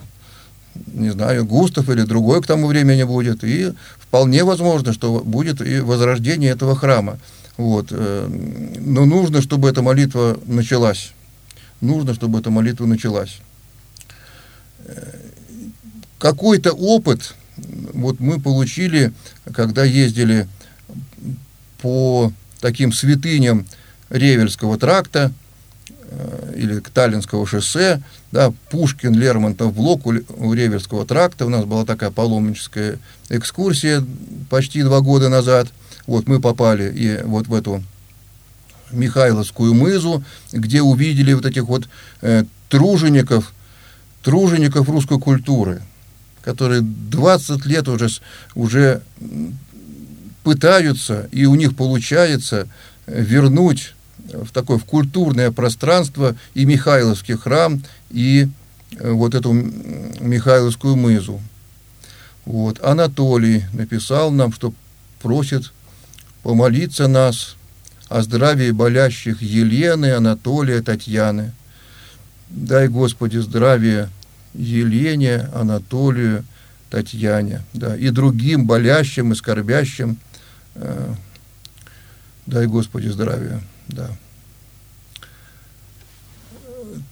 [0.93, 5.81] не знаю, Густав или другой к тому времени будет, и вполне возможно, что будет и
[5.81, 7.19] возрождение этого храма.
[7.57, 7.89] Вот.
[7.91, 8.29] Э,
[8.79, 11.13] но нужно, чтобы эта молитва началась.
[11.81, 13.39] Нужно, чтобы эта молитва началась.
[14.85, 15.15] Э,
[16.19, 19.13] какой-то опыт вот мы получили,
[19.53, 20.47] когда ездили
[21.81, 23.67] по таким святыням
[24.11, 25.33] Ревельского тракта
[26.11, 28.03] э, или Таллинского шоссе,
[28.33, 30.13] да, Пушкин, Лермонтов, Блок у,
[30.53, 31.47] Ревельского тракта.
[31.47, 32.99] У нас была такая паломническая
[33.29, 34.05] экскурсия
[34.51, 35.69] почти два года назад.
[36.07, 37.83] Вот мы попали и вот в эту
[38.93, 41.89] Михайловскую мызу, где увидели вот этих вот
[42.23, 43.53] э, тружеников,
[44.23, 45.83] тружеников русской культуры,
[46.43, 48.09] которые 20 лет уже,
[48.55, 49.03] уже
[50.45, 52.69] пытаются, и у них получается
[53.07, 53.95] э, вернуть
[54.33, 58.49] в такое в культурное пространство и Михайловский храм, и
[58.99, 61.41] э, вот эту Михайловскую мызу.
[62.45, 62.83] Вот.
[62.85, 64.73] Анатолий написал нам, что
[65.21, 65.73] просит
[66.47, 67.57] помолиться нас
[68.09, 71.53] о здравии болящих Елены, Анатолия, Татьяны.
[72.51, 74.11] Дай, Господи, здравия
[74.55, 76.45] Елене, Анатолию,
[76.89, 80.19] Татьяне, да, и другим болящим и скорбящим
[80.77, 81.15] Э,
[82.47, 84.11] дай Господи здравия, да.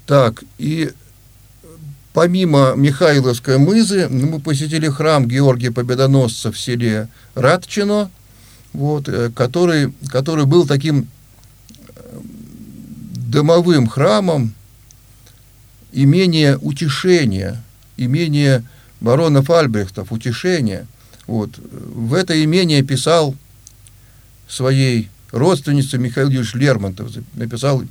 [0.06, 0.92] Так, и
[2.12, 8.10] помимо Михайловской мызы, мы посетили храм Георгия Победоносца в селе Радчино,
[8.74, 11.08] вот, э, который, который был таким
[11.96, 12.20] э,
[13.30, 14.52] домовым храмом
[15.92, 17.62] имения утешения,
[17.96, 18.64] имения
[19.00, 20.86] баронов Альбрехтов, утешения.
[21.26, 21.50] Вот.
[21.58, 23.34] В это имение писал
[24.48, 27.82] своей родственнице Михаил Юрьевич Лермонтов написал,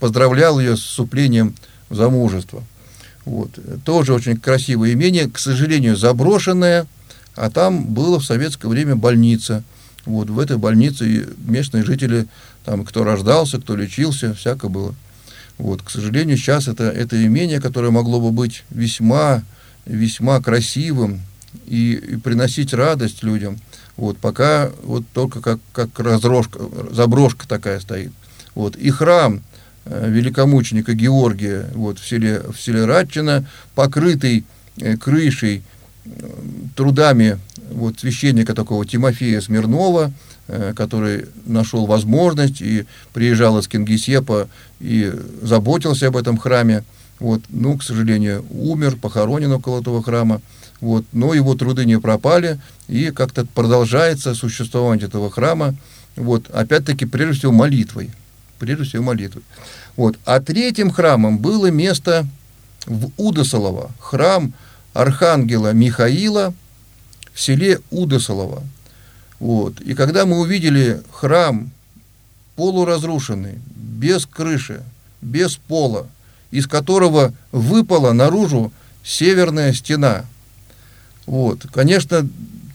[0.00, 1.54] поздравлял ее с вступлением
[1.88, 2.62] в замужество.
[3.24, 3.58] Вот.
[3.84, 6.86] Тоже очень красивое имение, к сожалению, заброшенное,
[7.34, 9.64] а там было в советское время больница.
[10.06, 12.26] Вот в этой больнице местные жители,
[12.64, 14.94] там, кто рождался, кто лечился, всякое было.
[15.58, 19.42] Вот, к сожалению, сейчас это, это имение, которое могло бы быть весьма,
[19.86, 21.20] весьма красивым
[21.66, 23.58] и, и приносить радость людям,
[23.96, 26.58] вот, пока вот только как, как разрожка,
[26.90, 28.12] заброшка такая стоит.
[28.54, 29.42] Вот, и храм
[29.84, 33.46] э, великомученика Георгия вот, в, селе, в селе Радчина,
[33.76, 34.44] покрытый
[34.78, 35.62] э, крышей,
[36.04, 36.10] э,
[36.74, 37.38] трудами
[37.74, 40.12] вот, священника такого Тимофея Смирнова,
[40.46, 44.46] Э, который нашел возможность и приезжал из Кингисепа
[44.78, 45.10] и
[45.40, 46.84] заботился об этом храме.
[47.18, 50.42] Вот, ну, к сожалению, умер, похоронен около этого храма.
[50.82, 55.74] Вот, но его труды не пропали, и как-то продолжается существование этого храма.
[56.14, 58.10] Вот, опять-таки, прежде всего, молитвой.
[58.58, 59.44] Прежде всего, молитвой.
[59.96, 60.18] Вот.
[60.26, 62.26] А третьим храмом было место
[62.84, 64.52] в Удосолово, храм
[64.92, 66.52] архангела Михаила
[67.34, 68.62] в селе Удосолово.
[69.40, 69.80] Вот.
[69.80, 71.70] И когда мы увидели храм
[72.56, 74.82] полуразрушенный, без крыши,
[75.20, 76.06] без пола,
[76.50, 78.72] из которого выпала наружу
[79.02, 80.24] северная стена.
[81.26, 81.66] Вот.
[81.72, 82.26] Конечно,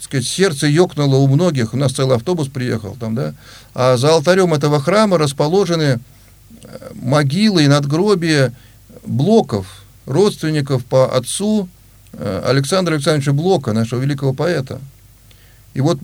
[0.02, 3.34] сказать, сердце ёкнуло у многих, у нас целый автобус приехал там, да,
[3.74, 6.00] а за алтарем этого храма расположены
[6.50, 8.54] э, могилы и надгробия
[9.06, 11.70] блоков, родственников по отцу
[12.18, 14.80] Александра Александровича Блока, нашего великого поэта.
[15.74, 16.00] И вот,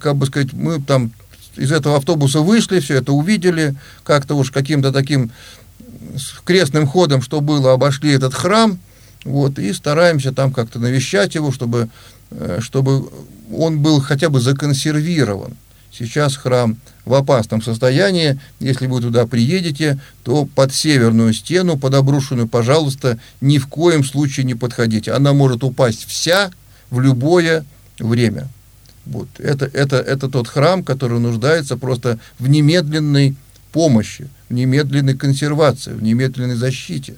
[0.00, 1.12] как бы сказать, мы там
[1.56, 3.74] из этого автобуса вышли, все это увидели,
[4.04, 5.30] как-то уж каким-то таким
[6.44, 8.78] крестным ходом, что было, обошли этот храм,
[9.24, 11.88] вот, и стараемся там как-то навещать его, чтобы,
[12.30, 13.08] э, чтобы
[13.54, 15.56] он был хотя бы законсервирован.
[15.92, 18.40] Сейчас храм в опасном состоянии.
[18.60, 24.44] Если вы туда приедете, то под северную стену, под обрушенную, пожалуйста, ни в коем случае
[24.44, 25.12] не подходите.
[25.12, 26.50] Она может упасть вся
[26.90, 27.64] в любое
[27.98, 28.48] время.
[29.04, 29.28] Вот.
[29.38, 33.36] Это, это, это тот храм, который нуждается просто в немедленной
[33.72, 37.16] помощи, в немедленной консервации, в немедленной защите.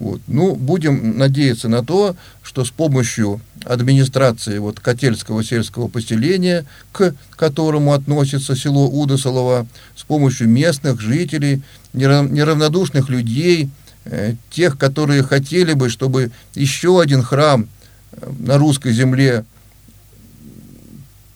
[0.00, 0.22] Вот.
[0.26, 7.92] Ну, будем надеяться на то, что с помощью администрации вот, Котельского сельского поселения, к которому
[7.92, 11.60] относится село Удосолово, с помощью местных жителей,
[11.92, 13.68] неравнодушных людей,
[14.06, 17.68] э, тех, которые хотели бы, чтобы еще один храм
[18.12, 19.44] э, на русской земле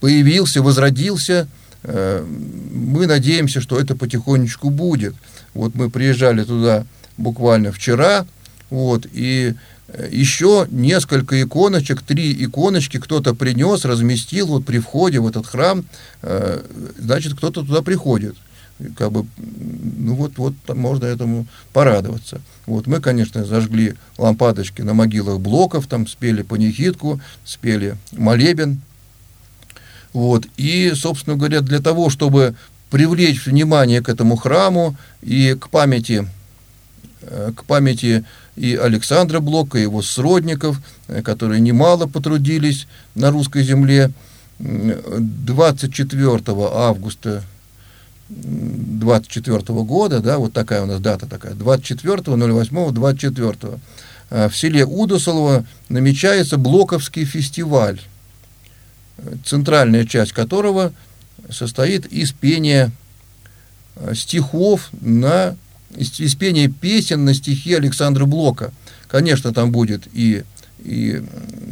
[0.01, 1.49] появился, возродился.
[1.83, 5.15] Э, мы надеемся, что это потихонечку будет.
[5.53, 6.87] Вот мы приезжали туда
[7.19, 8.27] буквально вчера,
[8.75, 9.55] вот, и
[9.89, 15.85] э, еще несколько иконочек, три иконочки кто-то принес, разместил вот при входе в этот храм,
[16.23, 16.61] э,
[16.99, 18.37] значит, кто-то туда приходит.
[18.97, 22.41] Как бы, ну вот, вот можно этому порадоваться.
[22.67, 28.81] Вот мы, конечно, зажгли лампадочки на могилах блоков, там спели панихидку, спели молебен,
[30.13, 30.47] вот.
[30.57, 32.55] И, собственно говоря, для того, чтобы
[32.91, 36.27] привлечь внимание к этому храму и к памяти,
[37.23, 38.25] э, к памяти
[38.57, 44.11] и Александра Блока, и его сродников, э, которые немало потрудились на русской земле,
[44.59, 47.43] 24 августа
[48.29, 53.57] 24 года, да, вот такая у нас дата такая, 24 08 24
[54.31, 58.01] в селе Удосолово намечается Блоковский фестиваль
[59.45, 60.93] центральная часть которого
[61.51, 62.91] состоит из пения
[63.97, 65.57] э, стихов на
[65.97, 68.73] из пения песен на стихи Александра Блока.
[69.09, 70.45] Конечно, там будет и,
[70.83, 71.23] и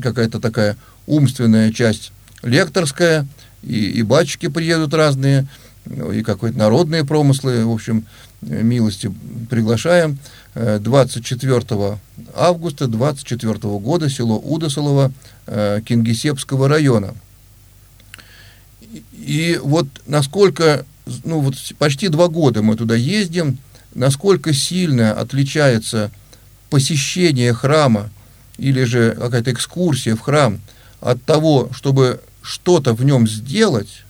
[0.03, 2.13] какая-то такая умственная часть
[2.43, 3.27] лекторская,
[3.63, 5.47] и, и батюшки приедут разные,
[5.87, 8.05] и какие-то народные промыслы, в общем,
[8.41, 9.13] милости
[9.51, 10.19] приглашаем.
[10.55, 11.97] 24 э,
[12.35, 15.13] августа 24 года село Удосолово
[15.47, 17.15] э, Кингисеппского района.
[19.13, 20.85] И вот насколько,
[21.25, 23.59] ну вот почти два года мы туда ездим,
[23.95, 26.11] насколько сильно отличается
[26.71, 28.11] посещение храма
[28.59, 30.61] или же какая-то экскурсия в храм
[31.01, 34.05] от того, чтобы что-то в нем сделать,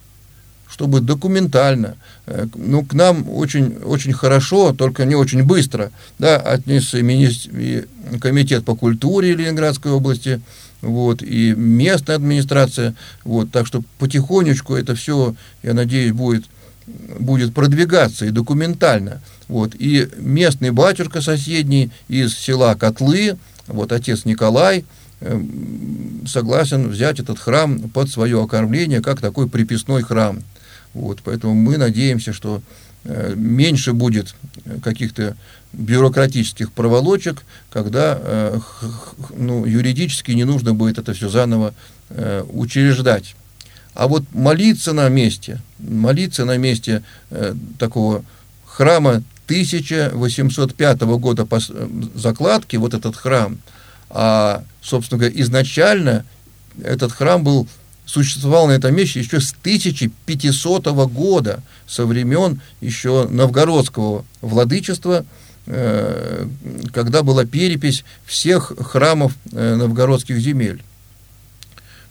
[0.68, 6.98] чтобы документально, э, ну, к нам очень, очень хорошо, только не очень быстро, да, отнесся
[6.98, 7.84] и
[8.20, 10.40] комитет по культуре Ленинградской области,
[10.80, 16.44] вот, и местная администрация, вот, так что потихонечку это все, я надеюсь, будет,
[16.86, 24.84] будет продвигаться и документально, вот, и местный батюшка соседний из села Котлы, вот, отец Николай,
[25.20, 30.40] эм, согласен взять этот храм под свое окормление, как такой приписной храм,
[30.94, 32.62] вот, поэтому мы надеемся, что
[33.04, 34.34] э, меньше будет
[34.82, 35.36] каких-то
[35.72, 38.58] бюрократических проволочек, когда э,
[39.36, 41.74] ну, юридически не нужно будет это все заново
[42.10, 43.34] э, учреждать.
[43.94, 48.24] А вот молиться на месте, молиться на месте э, такого
[48.64, 51.60] храма 1805 года по
[52.14, 53.58] закладке, вот этот храм,
[54.08, 56.24] а, собственно говоря, изначально
[56.82, 57.68] этот храм был
[58.06, 65.24] существовал на этом месте еще с 1500 года, со времен еще новгородского владычества,
[65.66, 66.46] э,
[66.92, 70.82] когда была перепись всех храмов э, новгородских земель.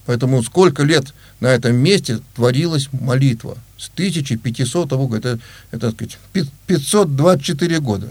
[0.05, 3.57] Поэтому сколько лет на этом месте творилась молитва.
[3.77, 5.39] С 1500 года, это,
[5.71, 6.17] это сказать,
[6.67, 8.07] 524 года.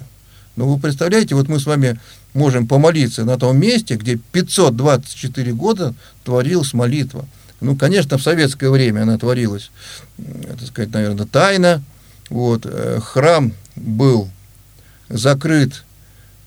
[0.56, 1.98] Но ну, вы представляете, вот мы с вами
[2.34, 7.26] можем помолиться на том месте, где 524 года творилась молитва.
[7.60, 9.70] Ну, конечно, в советское время она творилась,
[10.16, 11.82] так сказать, наверное, тайно.
[12.30, 14.30] Вот, э, храм был
[15.08, 15.84] закрыт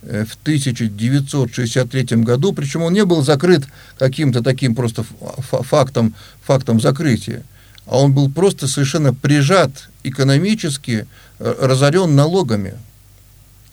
[0.05, 3.63] в 1963 году, причем он не был закрыт
[3.97, 5.05] каким-то таким просто
[5.47, 7.43] фактом, фактом закрытия,
[7.85, 11.07] а он был просто совершенно прижат экономически,
[11.39, 12.73] э, разорен налогами.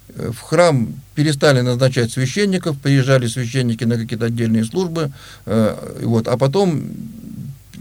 [0.09, 5.13] В храм перестали назначать священников, приезжали священники на какие-то отдельные службы,
[5.47, 6.83] вот, а потом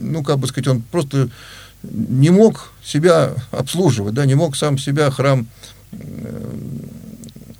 [0.02, 1.30] ну, как бы сказать, он просто
[1.84, 5.48] не мог себя обслуживать, да, не мог сам себя храм
[5.92, 6.52] э,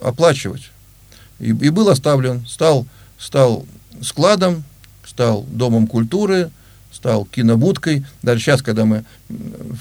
[0.02, 0.72] оплачивать.
[1.40, 2.86] И, и был оставлен, стал,
[3.18, 3.66] стал
[4.02, 4.64] складом,
[5.06, 6.52] стал домом культуры,
[6.92, 8.06] стал кинобудкой.
[8.24, 9.06] Даже сейчас, когда мы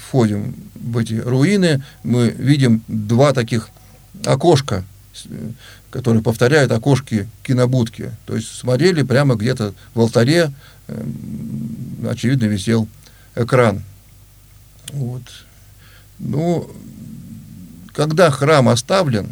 [0.05, 3.69] входим в эти руины, мы видим два таких
[4.25, 4.83] окошка,
[5.89, 8.11] которые повторяют окошки кинобудки.
[8.25, 10.51] То есть смотрели прямо где-то в алтаре
[10.89, 12.87] Эм, очевидно, висел
[13.35, 13.83] экран.
[14.91, 15.21] Вот.
[16.17, 16.69] Ну,
[17.93, 19.29] когда храм оставлен,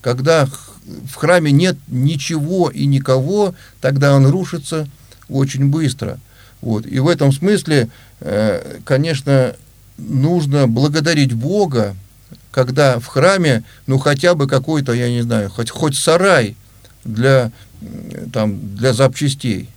[0.00, 0.48] когда
[1.06, 4.88] в храме нет ничего и никого, тогда он рушится
[5.28, 6.18] очень быстро.
[6.60, 6.86] Вот.
[6.86, 7.88] И в этом смысле,
[8.20, 9.54] э, конечно,
[9.96, 11.94] нужно благодарить Бога,
[12.50, 16.56] когда в храме, ну, хотя бы какой-то, я не знаю, хоть, хоть сарай
[17.04, 17.52] для,
[18.32, 19.68] там, для запчастей.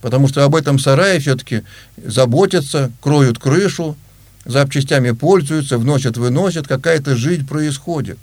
[0.00, 1.62] Потому что об этом сарае все-таки
[1.96, 3.96] заботятся, кроют крышу,
[4.44, 8.18] запчастями пользуются, вносят, выносят, какая-то жизнь происходит.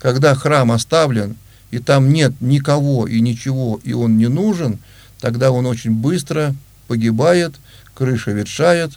[0.00, 1.36] Когда храм оставлен,
[1.70, 4.78] и там нет никого и ничего, и он не нужен,
[5.20, 6.54] тогда он очень быстро
[6.88, 7.54] погибает,
[7.94, 8.92] крыша ветшает,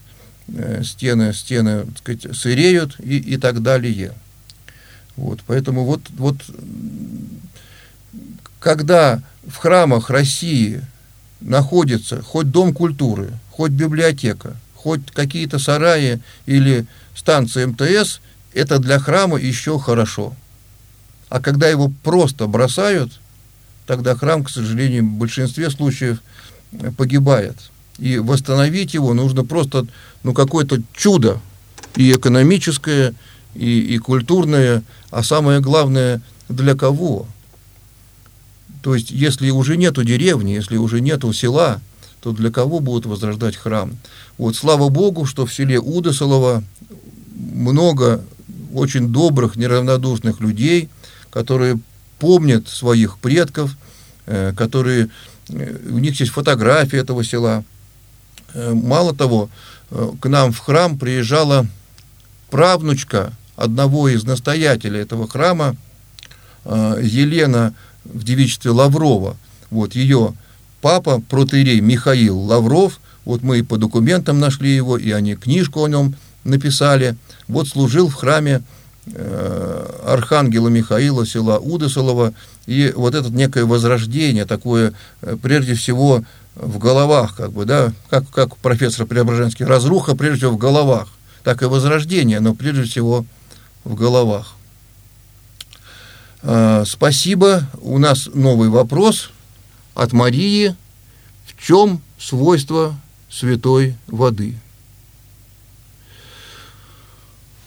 [0.47, 4.13] э, стены, стены так сказать, сыреют и, и так далее.
[5.15, 6.37] Вот, поэтому вот, вот
[8.59, 10.81] когда в храмах России
[11.41, 18.21] находится хоть дом культуры, хоть библиотека, хоть какие-то сараи или станции МТС,
[18.53, 20.33] это для храма еще хорошо.
[21.33, 23.11] А когда его просто бросают,
[23.87, 26.21] тогда храм, к сожалению, в большинстве случаев
[26.95, 27.55] погибает.
[27.97, 29.87] И восстановить его нужно просто
[30.21, 31.39] ну, какое-то чудо,
[31.95, 33.15] и экономическое,
[33.55, 37.25] и, и культурное, а самое главное, для кого?
[38.83, 41.81] То есть, если уже нету деревни, если уже нету села,
[42.21, 43.97] то для кого будут возрождать храм?
[44.37, 46.63] Вот слава Богу, что в селе Удосолово
[47.35, 48.23] много
[48.71, 50.89] очень добрых, неравнодушных людей,
[51.33, 51.79] которые
[52.19, 53.75] помнят своих предков,
[54.27, 55.09] э, которые,
[55.49, 57.63] э, у них есть фотографии этого села.
[58.53, 59.49] Э, мало того,
[60.21, 61.65] к нам в храм приезжала
[62.49, 65.75] правнучка одного из настоятелей этого храма,
[66.65, 67.75] Елена
[68.05, 69.37] в девичестве Лаврова.
[69.69, 70.33] Вот ее
[70.81, 75.89] папа, протеерей Михаил Лавров, вот мы и по документам нашли его, и они книжку о
[75.89, 77.15] нем написали.
[77.47, 78.63] Вот служил в храме
[80.05, 82.33] Архангела Михаила, села Удосолова,
[82.65, 86.23] и вот это некое возрождение, такое, э, прежде всего,
[86.55, 91.09] в головах, как бы, да, как, как профессор Преображенский, разруха, прежде всего, в головах,
[91.43, 93.25] так и возрождение, но прежде всего
[93.83, 94.53] в головах.
[96.41, 97.63] Э, спасибо.
[97.81, 99.31] У нас новый вопрос
[99.95, 100.75] от Марии.
[101.45, 102.95] В чем свойство
[103.29, 104.55] святой воды?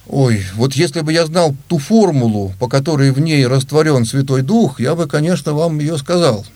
[0.08, 4.78] Ой, вот если бы я знал ту формулу, по которой в ней растворен Святой Дух,
[4.78, 6.46] я бы, конечно, вам ее сказал.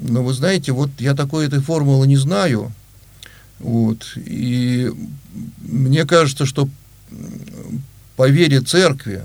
[0.00, 2.72] Но вы знаете, вот я такой этой формулы не знаю.
[3.58, 4.90] Вот, и
[5.60, 6.68] мне кажется, что
[8.16, 9.22] по вере церкви,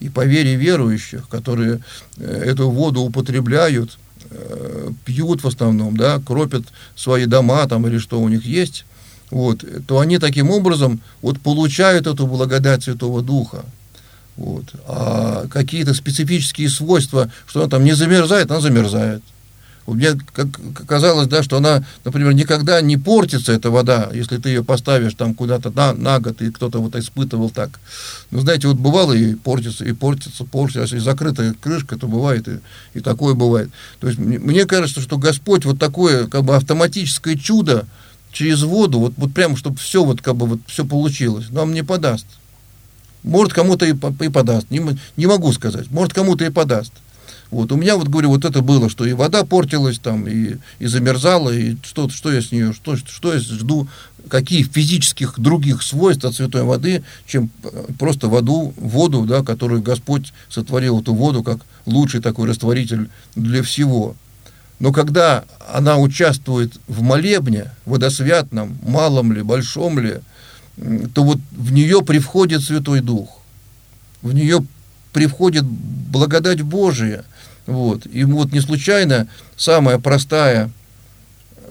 [0.00, 1.80] и по вере верующих, которые
[2.18, 3.98] э, эту воду употребляют,
[4.30, 6.64] э, пьют в основном, да, кропят
[6.96, 8.84] свои дома там или что у них есть,
[9.30, 13.64] вот, то они таким образом вот получают эту благодать Святого Духа.
[14.36, 14.64] Вот.
[14.86, 19.22] А какие-то специфические свойства, что она там не замерзает, она замерзает.
[19.86, 20.48] Мне как
[20.86, 25.32] казалось, да, что она, например, никогда не портится, эта вода, если ты ее поставишь там
[25.32, 27.70] куда-то на, на год, и кто-то вот испытывал так.
[28.32, 32.58] Ну, знаете, вот бывало и портится, и портится, портится, если закрытая крышка, то бывает, и,
[32.94, 33.70] и такое бывает.
[34.00, 37.86] То есть мне, мне кажется, что Господь вот такое как бы автоматическое чудо
[38.36, 41.82] через воду, вот, вот прямо, чтобы все вот как бы вот все получилось, нам не
[41.82, 42.26] подаст.
[43.22, 44.80] Может, кому-то и, и подаст, не,
[45.16, 46.92] не могу сказать, может, кому-то и подаст.
[47.50, 47.72] Вот.
[47.72, 51.50] У меня, вот говорю, вот это было, что и вода портилась там, и, и замерзала,
[51.50, 53.88] и что, что я с нее, что, что я жду,
[54.28, 57.48] какие физических других свойств от святой воды, чем
[57.98, 64.14] просто воду, воду, да, которую Господь сотворил, эту воду, как лучший такой растворитель для всего.
[64.78, 70.20] Но когда она участвует в молебне, водосвятном, малом ли, большом ли,
[71.14, 73.38] то вот в нее привходит Святой Дух,
[74.22, 74.64] в нее
[75.12, 77.24] привходит благодать Божия–
[77.66, 78.06] вот.
[78.06, 80.70] И вот не случайно самое простое,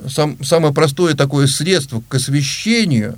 [0.07, 3.17] сам, самое простое такое средство к освящению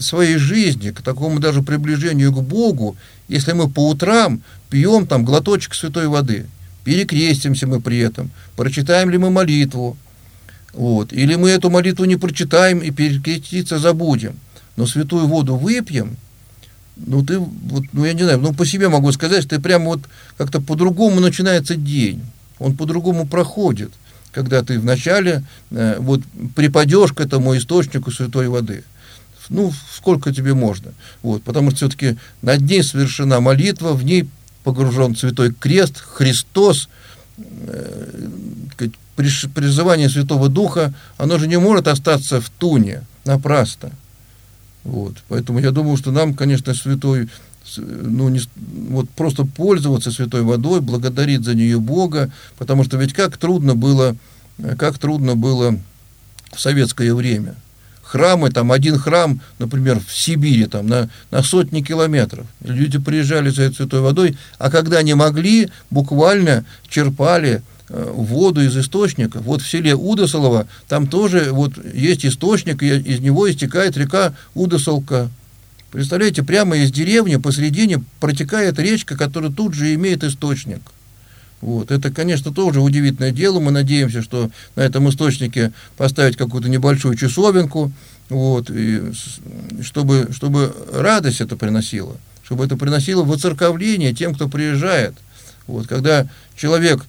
[0.00, 2.96] своей жизни, к такому даже приближению к Богу,
[3.28, 6.46] если мы по утрам пьем там глоточек святой воды,
[6.86, 9.98] перекрестимся мы при этом, прочитаем ли мы молитву,
[10.72, 14.36] вот, или мы эту молитву не прочитаем и перекреститься забудем,
[14.76, 16.16] но святую воду выпьем–
[16.96, 19.86] ну, ты, вот, ну, я не знаю, ну, по себе могу сказать, что ты прямо
[19.86, 20.00] вот
[20.38, 22.22] как-то по-другому начинается день,
[22.58, 23.92] он по-другому проходит,
[24.32, 26.22] когда ты вначале э, вот
[26.54, 28.82] припадешь к этому источнику святой воды.
[29.48, 30.92] Ну, сколько тебе можно.
[31.22, 34.28] Вот, потому что все-таки над ней совершена молитва, в ней
[34.66, 36.88] погружен святой крест, Христос,
[37.38, 38.28] э,
[39.14, 43.92] призывание Святого Духа, оно же не может остаться в туне напрасно.
[44.82, 45.18] Вот.
[45.28, 47.28] Поэтому я думаю, что нам, конечно, святой,
[47.76, 48.40] ну, не,
[48.90, 54.16] вот просто пользоваться святой водой, благодарить за нее Бога, потому что ведь как трудно было,
[54.78, 55.78] как трудно было
[56.52, 57.54] в советское время.
[58.06, 62.46] Храмы, там один храм, например, в Сибири, там на, на сотни километров.
[62.64, 68.76] Люди приезжали за этой святой водой, а когда не могли, буквально черпали Э, воду из
[68.76, 69.38] источника.
[69.38, 75.30] Вот в селе Удосолово, там тоже вот есть источник, и из него истекает река Удосолка.
[75.92, 80.80] Представляете, прямо из деревни посередине протекает речка, которая тут же имеет источник.
[81.66, 81.90] Вот.
[81.90, 83.58] Это, конечно, тоже удивительное дело.
[83.58, 87.90] Мы надеемся, что на этом источнике поставить какую-то небольшую часовенку,
[88.28, 89.02] вот, и
[89.82, 95.14] чтобы, чтобы радость это приносила, чтобы это приносило воцерковление тем, кто приезжает.
[95.66, 97.04] Вот, когда человек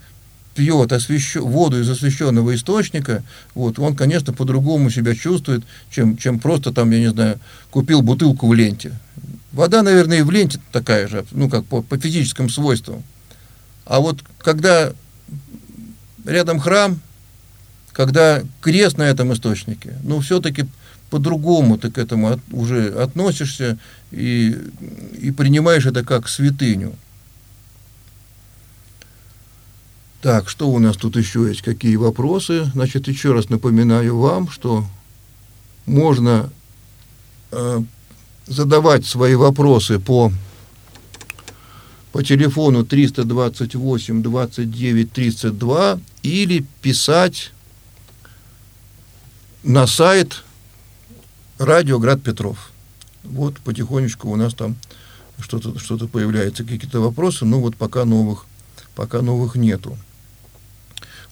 [0.55, 3.21] пьет освящу, воду из освященного источника,
[3.53, 7.39] вот, он, конечно, по-другому себя чувствует, чем, чем просто там, я не знаю,
[7.69, 8.93] купил бутылку в ленте.
[9.51, 13.03] Вода, наверное, и в ленте такая же, ну, как по, по физическим свойствам.
[13.87, 14.93] А вот когда
[16.25, 16.99] рядом храм,
[17.93, 20.65] когда крест на этом источнике, ну, все-таки
[21.09, 23.79] по-другому ты к этому от, уже относишься
[24.11, 24.55] и,
[25.19, 26.93] и принимаешь это как святыню.
[30.21, 31.61] Так, что у нас тут еще есть?
[31.61, 32.65] Какие вопросы?
[32.73, 34.85] Значит, еще раз напоминаю вам, что
[35.85, 36.49] можно
[37.51, 37.81] э,
[38.47, 40.33] задавать свои вопросы по,
[42.17, 47.51] по телефону 328 29 32 или писать
[49.61, 50.43] на сайт
[51.59, 52.71] Радио Град Петров.
[53.23, 54.77] Вот потихонечку у нас там
[55.37, 58.47] что-то что появляется, какие-то вопросы, но вот пока новых,
[58.95, 59.95] пока новых нету.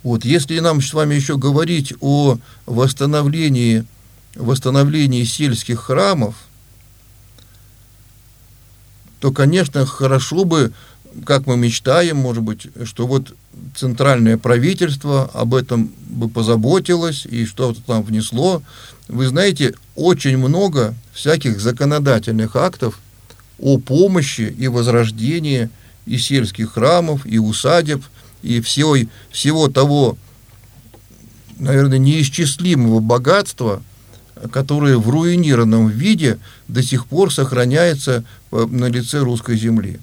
[0.04, 3.86] Вот, если нам с вами еще говорить о восстановлении,
[4.36, 6.36] восстановлении сельских храмов,
[9.26, 10.72] то, конечно, хорошо бы,
[11.26, 13.34] как мы мечтаем, может быть, что вот
[13.76, 18.62] центральное правительство об этом бы позаботилось и что-то там внесло.
[19.08, 23.00] Вы знаете, очень много всяких законодательных актов
[23.58, 25.72] о помощи и возрождении
[26.06, 28.04] и сельских храмов, и усадеб–
[28.44, 28.96] и всего,
[29.32, 30.20] всего того,
[31.58, 33.82] наверное, неисчислимого богатства,
[34.52, 40.00] которое в руинированном виде до сих пор сохраняется на лице русской земли.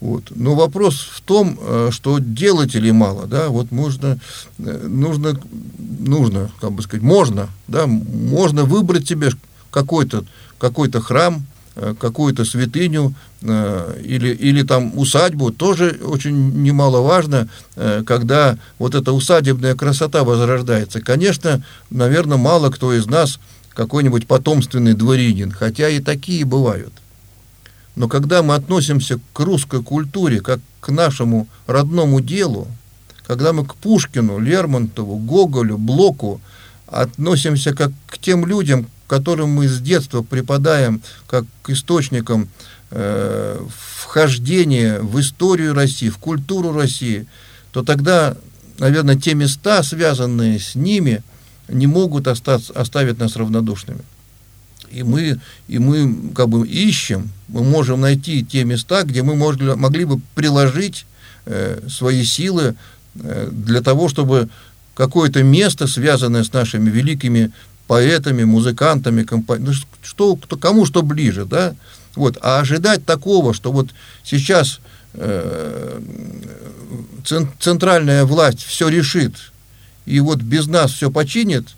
[0.00, 0.24] Вот.
[0.34, 4.18] Но вопрос в том, э, что делателей мало, да, вот можно,
[4.58, 5.40] э, нужно,
[5.78, 9.30] нужно, как бы сказать, можно, да, можно выбрать себе
[9.70, 10.24] какой-то
[10.58, 11.55] какой храм, Э,
[11.98, 19.74] какую-то святыню э, или, или там усадьбу, тоже очень немаловажно, э, когда вот эта усадебная
[19.74, 21.00] красота возрождается.
[21.00, 23.38] Конечно, наверное, мало кто из нас
[23.74, 26.92] какой-нибудь потомственный дворянин, хотя и такие бывают.
[27.94, 32.68] Но когда мы относимся к русской культуре как к нашему родному делу,
[33.26, 36.40] когда мы к Пушкину, Лермонтову, Гоголю, Блоку
[36.86, 42.48] относимся как к тем людям, которым мы с детства преподаем как к источникам
[42.90, 43.60] э,
[44.00, 47.26] вхождения в историю России, в культуру России,
[47.72, 48.36] то тогда,
[48.78, 51.22] наверное, те места, связанные с ними,
[51.68, 54.00] не могут остаться, оставить нас равнодушными.
[54.90, 59.74] И мы, и мы как бы ищем, мы можем найти те места, где мы могли,
[59.74, 61.06] могли бы приложить
[61.44, 62.76] э, свои силы
[63.16, 64.48] э, для того, чтобы
[64.94, 67.52] какое-то место, связанное с нашими великими
[67.86, 69.64] поэтами, музыкантами, компани...
[69.64, 69.72] ну,
[70.02, 71.74] что, кто, кому что ближе, да,
[72.14, 73.90] вот, а ожидать такого, что вот
[74.24, 74.80] сейчас
[75.14, 76.00] э,
[77.58, 79.34] центральная власть все решит,
[80.06, 81.68] и вот без нас все починит,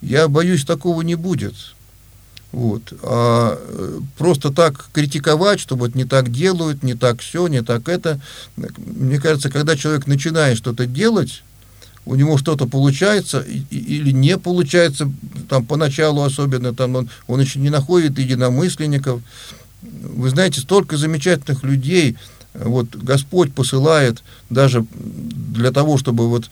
[0.00, 1.54] я боюсь, такого не будет.
[2.50, 2.94] Вот.
[3.02, 7.88] А э, просто так критиковать, что вот не так делают, не так все, не так
[7.88, 8.20] это.
[8.56, 11.42] Мне кажется, когда человек начинает что-то делать,
[12.08, 15.12] у него что-то получается или не получается,
[15.48, 19.20] там поначалу особенно, там он, он еще не находит единомысленников.
[19.82, 22.16] Вы знаете, столько замечательных людей,
[22.54, 26.48] вот Господь посылает даже для того, чтобы вот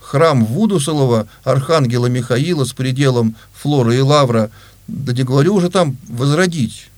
[0.00, 4.50] храм Вудусолова, архангела Михаила с пределом Флора и Лавра,
[4.86, 6.90] да не говорю уже там возродить,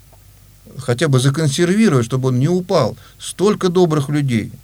[0.76, 2.98] хотя бы законсервировать, чтобы он не упал.
[3.18, 4.52] Столько добрых людей–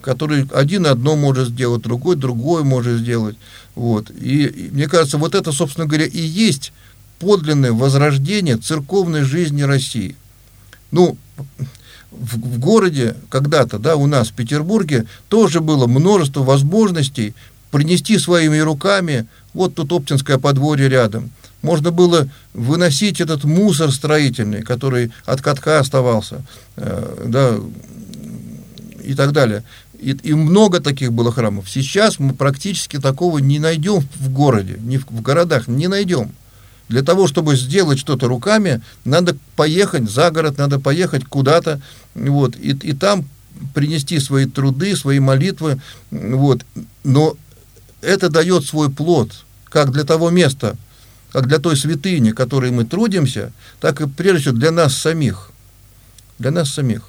[0.00, 3.36] который один одно может сделать, другой другое может сделать.
[3.74, 4.10] Вот.
[4.10, 6.72] И, и мне кажется, вот это, собственно говоря, и есть
[7.18, 10.16] подлинное возрождение церковной жизни России.
[10.90, 11.16] Ну,
[12.10, 17.34] в, в городе когда-то, да, у нас в Петербурге тоже было множество возможностей
[17.70, 21.30] принести своими руками, вот тут Оптинское подворье рядом,
[21.62, 26.42] можно было выносить этот мусор строительный, который от катка оставался,
[26.76, 27.56] э, да,
[29.02, 29.62] и так далее.
[30.00, 31.68] И, и много таких было храмов.
[31.70, 36.32] Сейчас мы практически такого не найдем в городе, не в, в городах, не найдем.
[36.88, 41.80] Для того, чтобы сделать что-то руками, надо поехать за город, надо поехать куда-то,
[42.14, 43.24] вот, и, и там
[43.74, 45.80] принести свои труды, свои молитвы,
[46.10, 46.64] вот.
[47.02, 47.36] Но
[48.02, 49.32] это дает свой плод,
[49.64, 50.76] как для того места,
[51.32, 55.50] как для той святыни, которой мы трудимся, так и прежде всего для нас самих.
[56.38, 57.02] Для нас самих.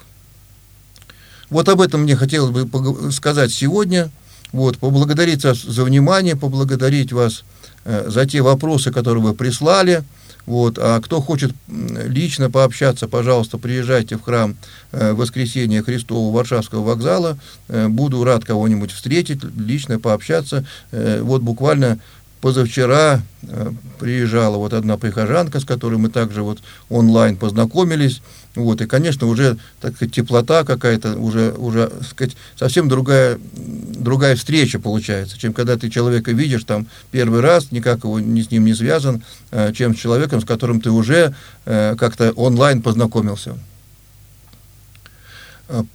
[1.50, 4.10] Вот об этом мне хотелось бы сказать сегодня.
[4.52, 7.44] Вот, поблагодарить вас за внимание, поблагодарить вас
[7.84, 10.04] э, за те вопросы, которые вы прислали.
[10.46, 14.56] Вот, а кто хочет лично пообщаться, пожалуйста, приезжайте в храм
[14.92, 17.36] э, Воскресения Христова Варшавского вокзала.
[17.68, 20.64] Э, буду рад кого-нибудь встретить, лично пообщаться.
[20.90, 21.98] Э, вот буквально
[22.40, 28.22] позавчера э, приезжала вот одна прихожанка, с которой мы также вот онлайн познакомились.
[28.54, 35.38] Вот, и, конечно, уже так теплота какая-то, уже, уже сказать, совсем другая, другая встреча получается,
[35.38, 39.22] чем когда ты человека видишь там первый раз, никак его ни с ним не связан,
[39.50, 41.34] э, чем с человеком, с которым ты уже
[41.66, 43.56] э, как-то онлайн познакомился.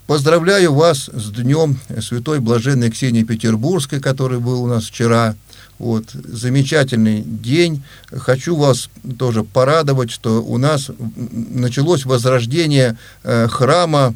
[0.06, 5.36] Поздравляю вас с Днем Святой Блаженной Ксении Петербургской, который был у нас вчера.
[5.80, 7.84] Вот, замечательный день.
[8.12, 14.16] Хочу вас тоже порадовать, что у нас началось возрождение э, храма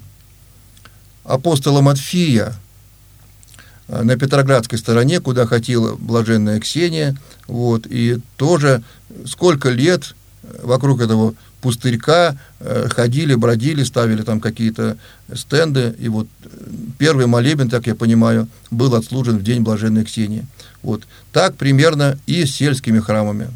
[1.24, 2.54] апостола Матфия
[3.88, 7.18] э, на Петроградской стороне, куда хотела блаженная Ксения.
[7.48, 8.84] Вот, и тоже
[9.26, 10.16] сколько лет
[10.62, 14.98] вокруг этого пустырька э, ходили, бродили, ставили там какие-то
[15.34, 15.96] стенды.
[16.00, 16.28] И вот
[16.98, 20.46] первый молебен, так я понимаю, был отслужен в день блаженной Ксении.
[20.84, 23.48] Вот так примерно и с сельскими храмами.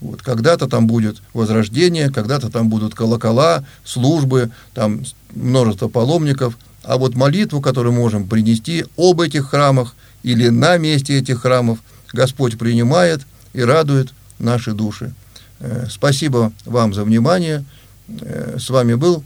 [0.00, 5.02] Вот, когда-то там будет возрождение, когда-то там будут колокола, службы, там
[5.34, 6.56] множество паломников.
[6.84, 11.80] А вот молитву, которую можем принести об этих храмах или на месте этих храмов,
[12.12, 13.22] Господь принимает
[13.52, 15.12] и радует наши души.
[15.60, 17.64] Э, спасибо вам за внимание.
[18.08, 19.24] Э, с вами был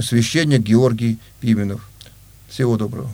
[0.00, 1.88] священник Георгий Пименов.
[2.48, 3.10] Всего доброго.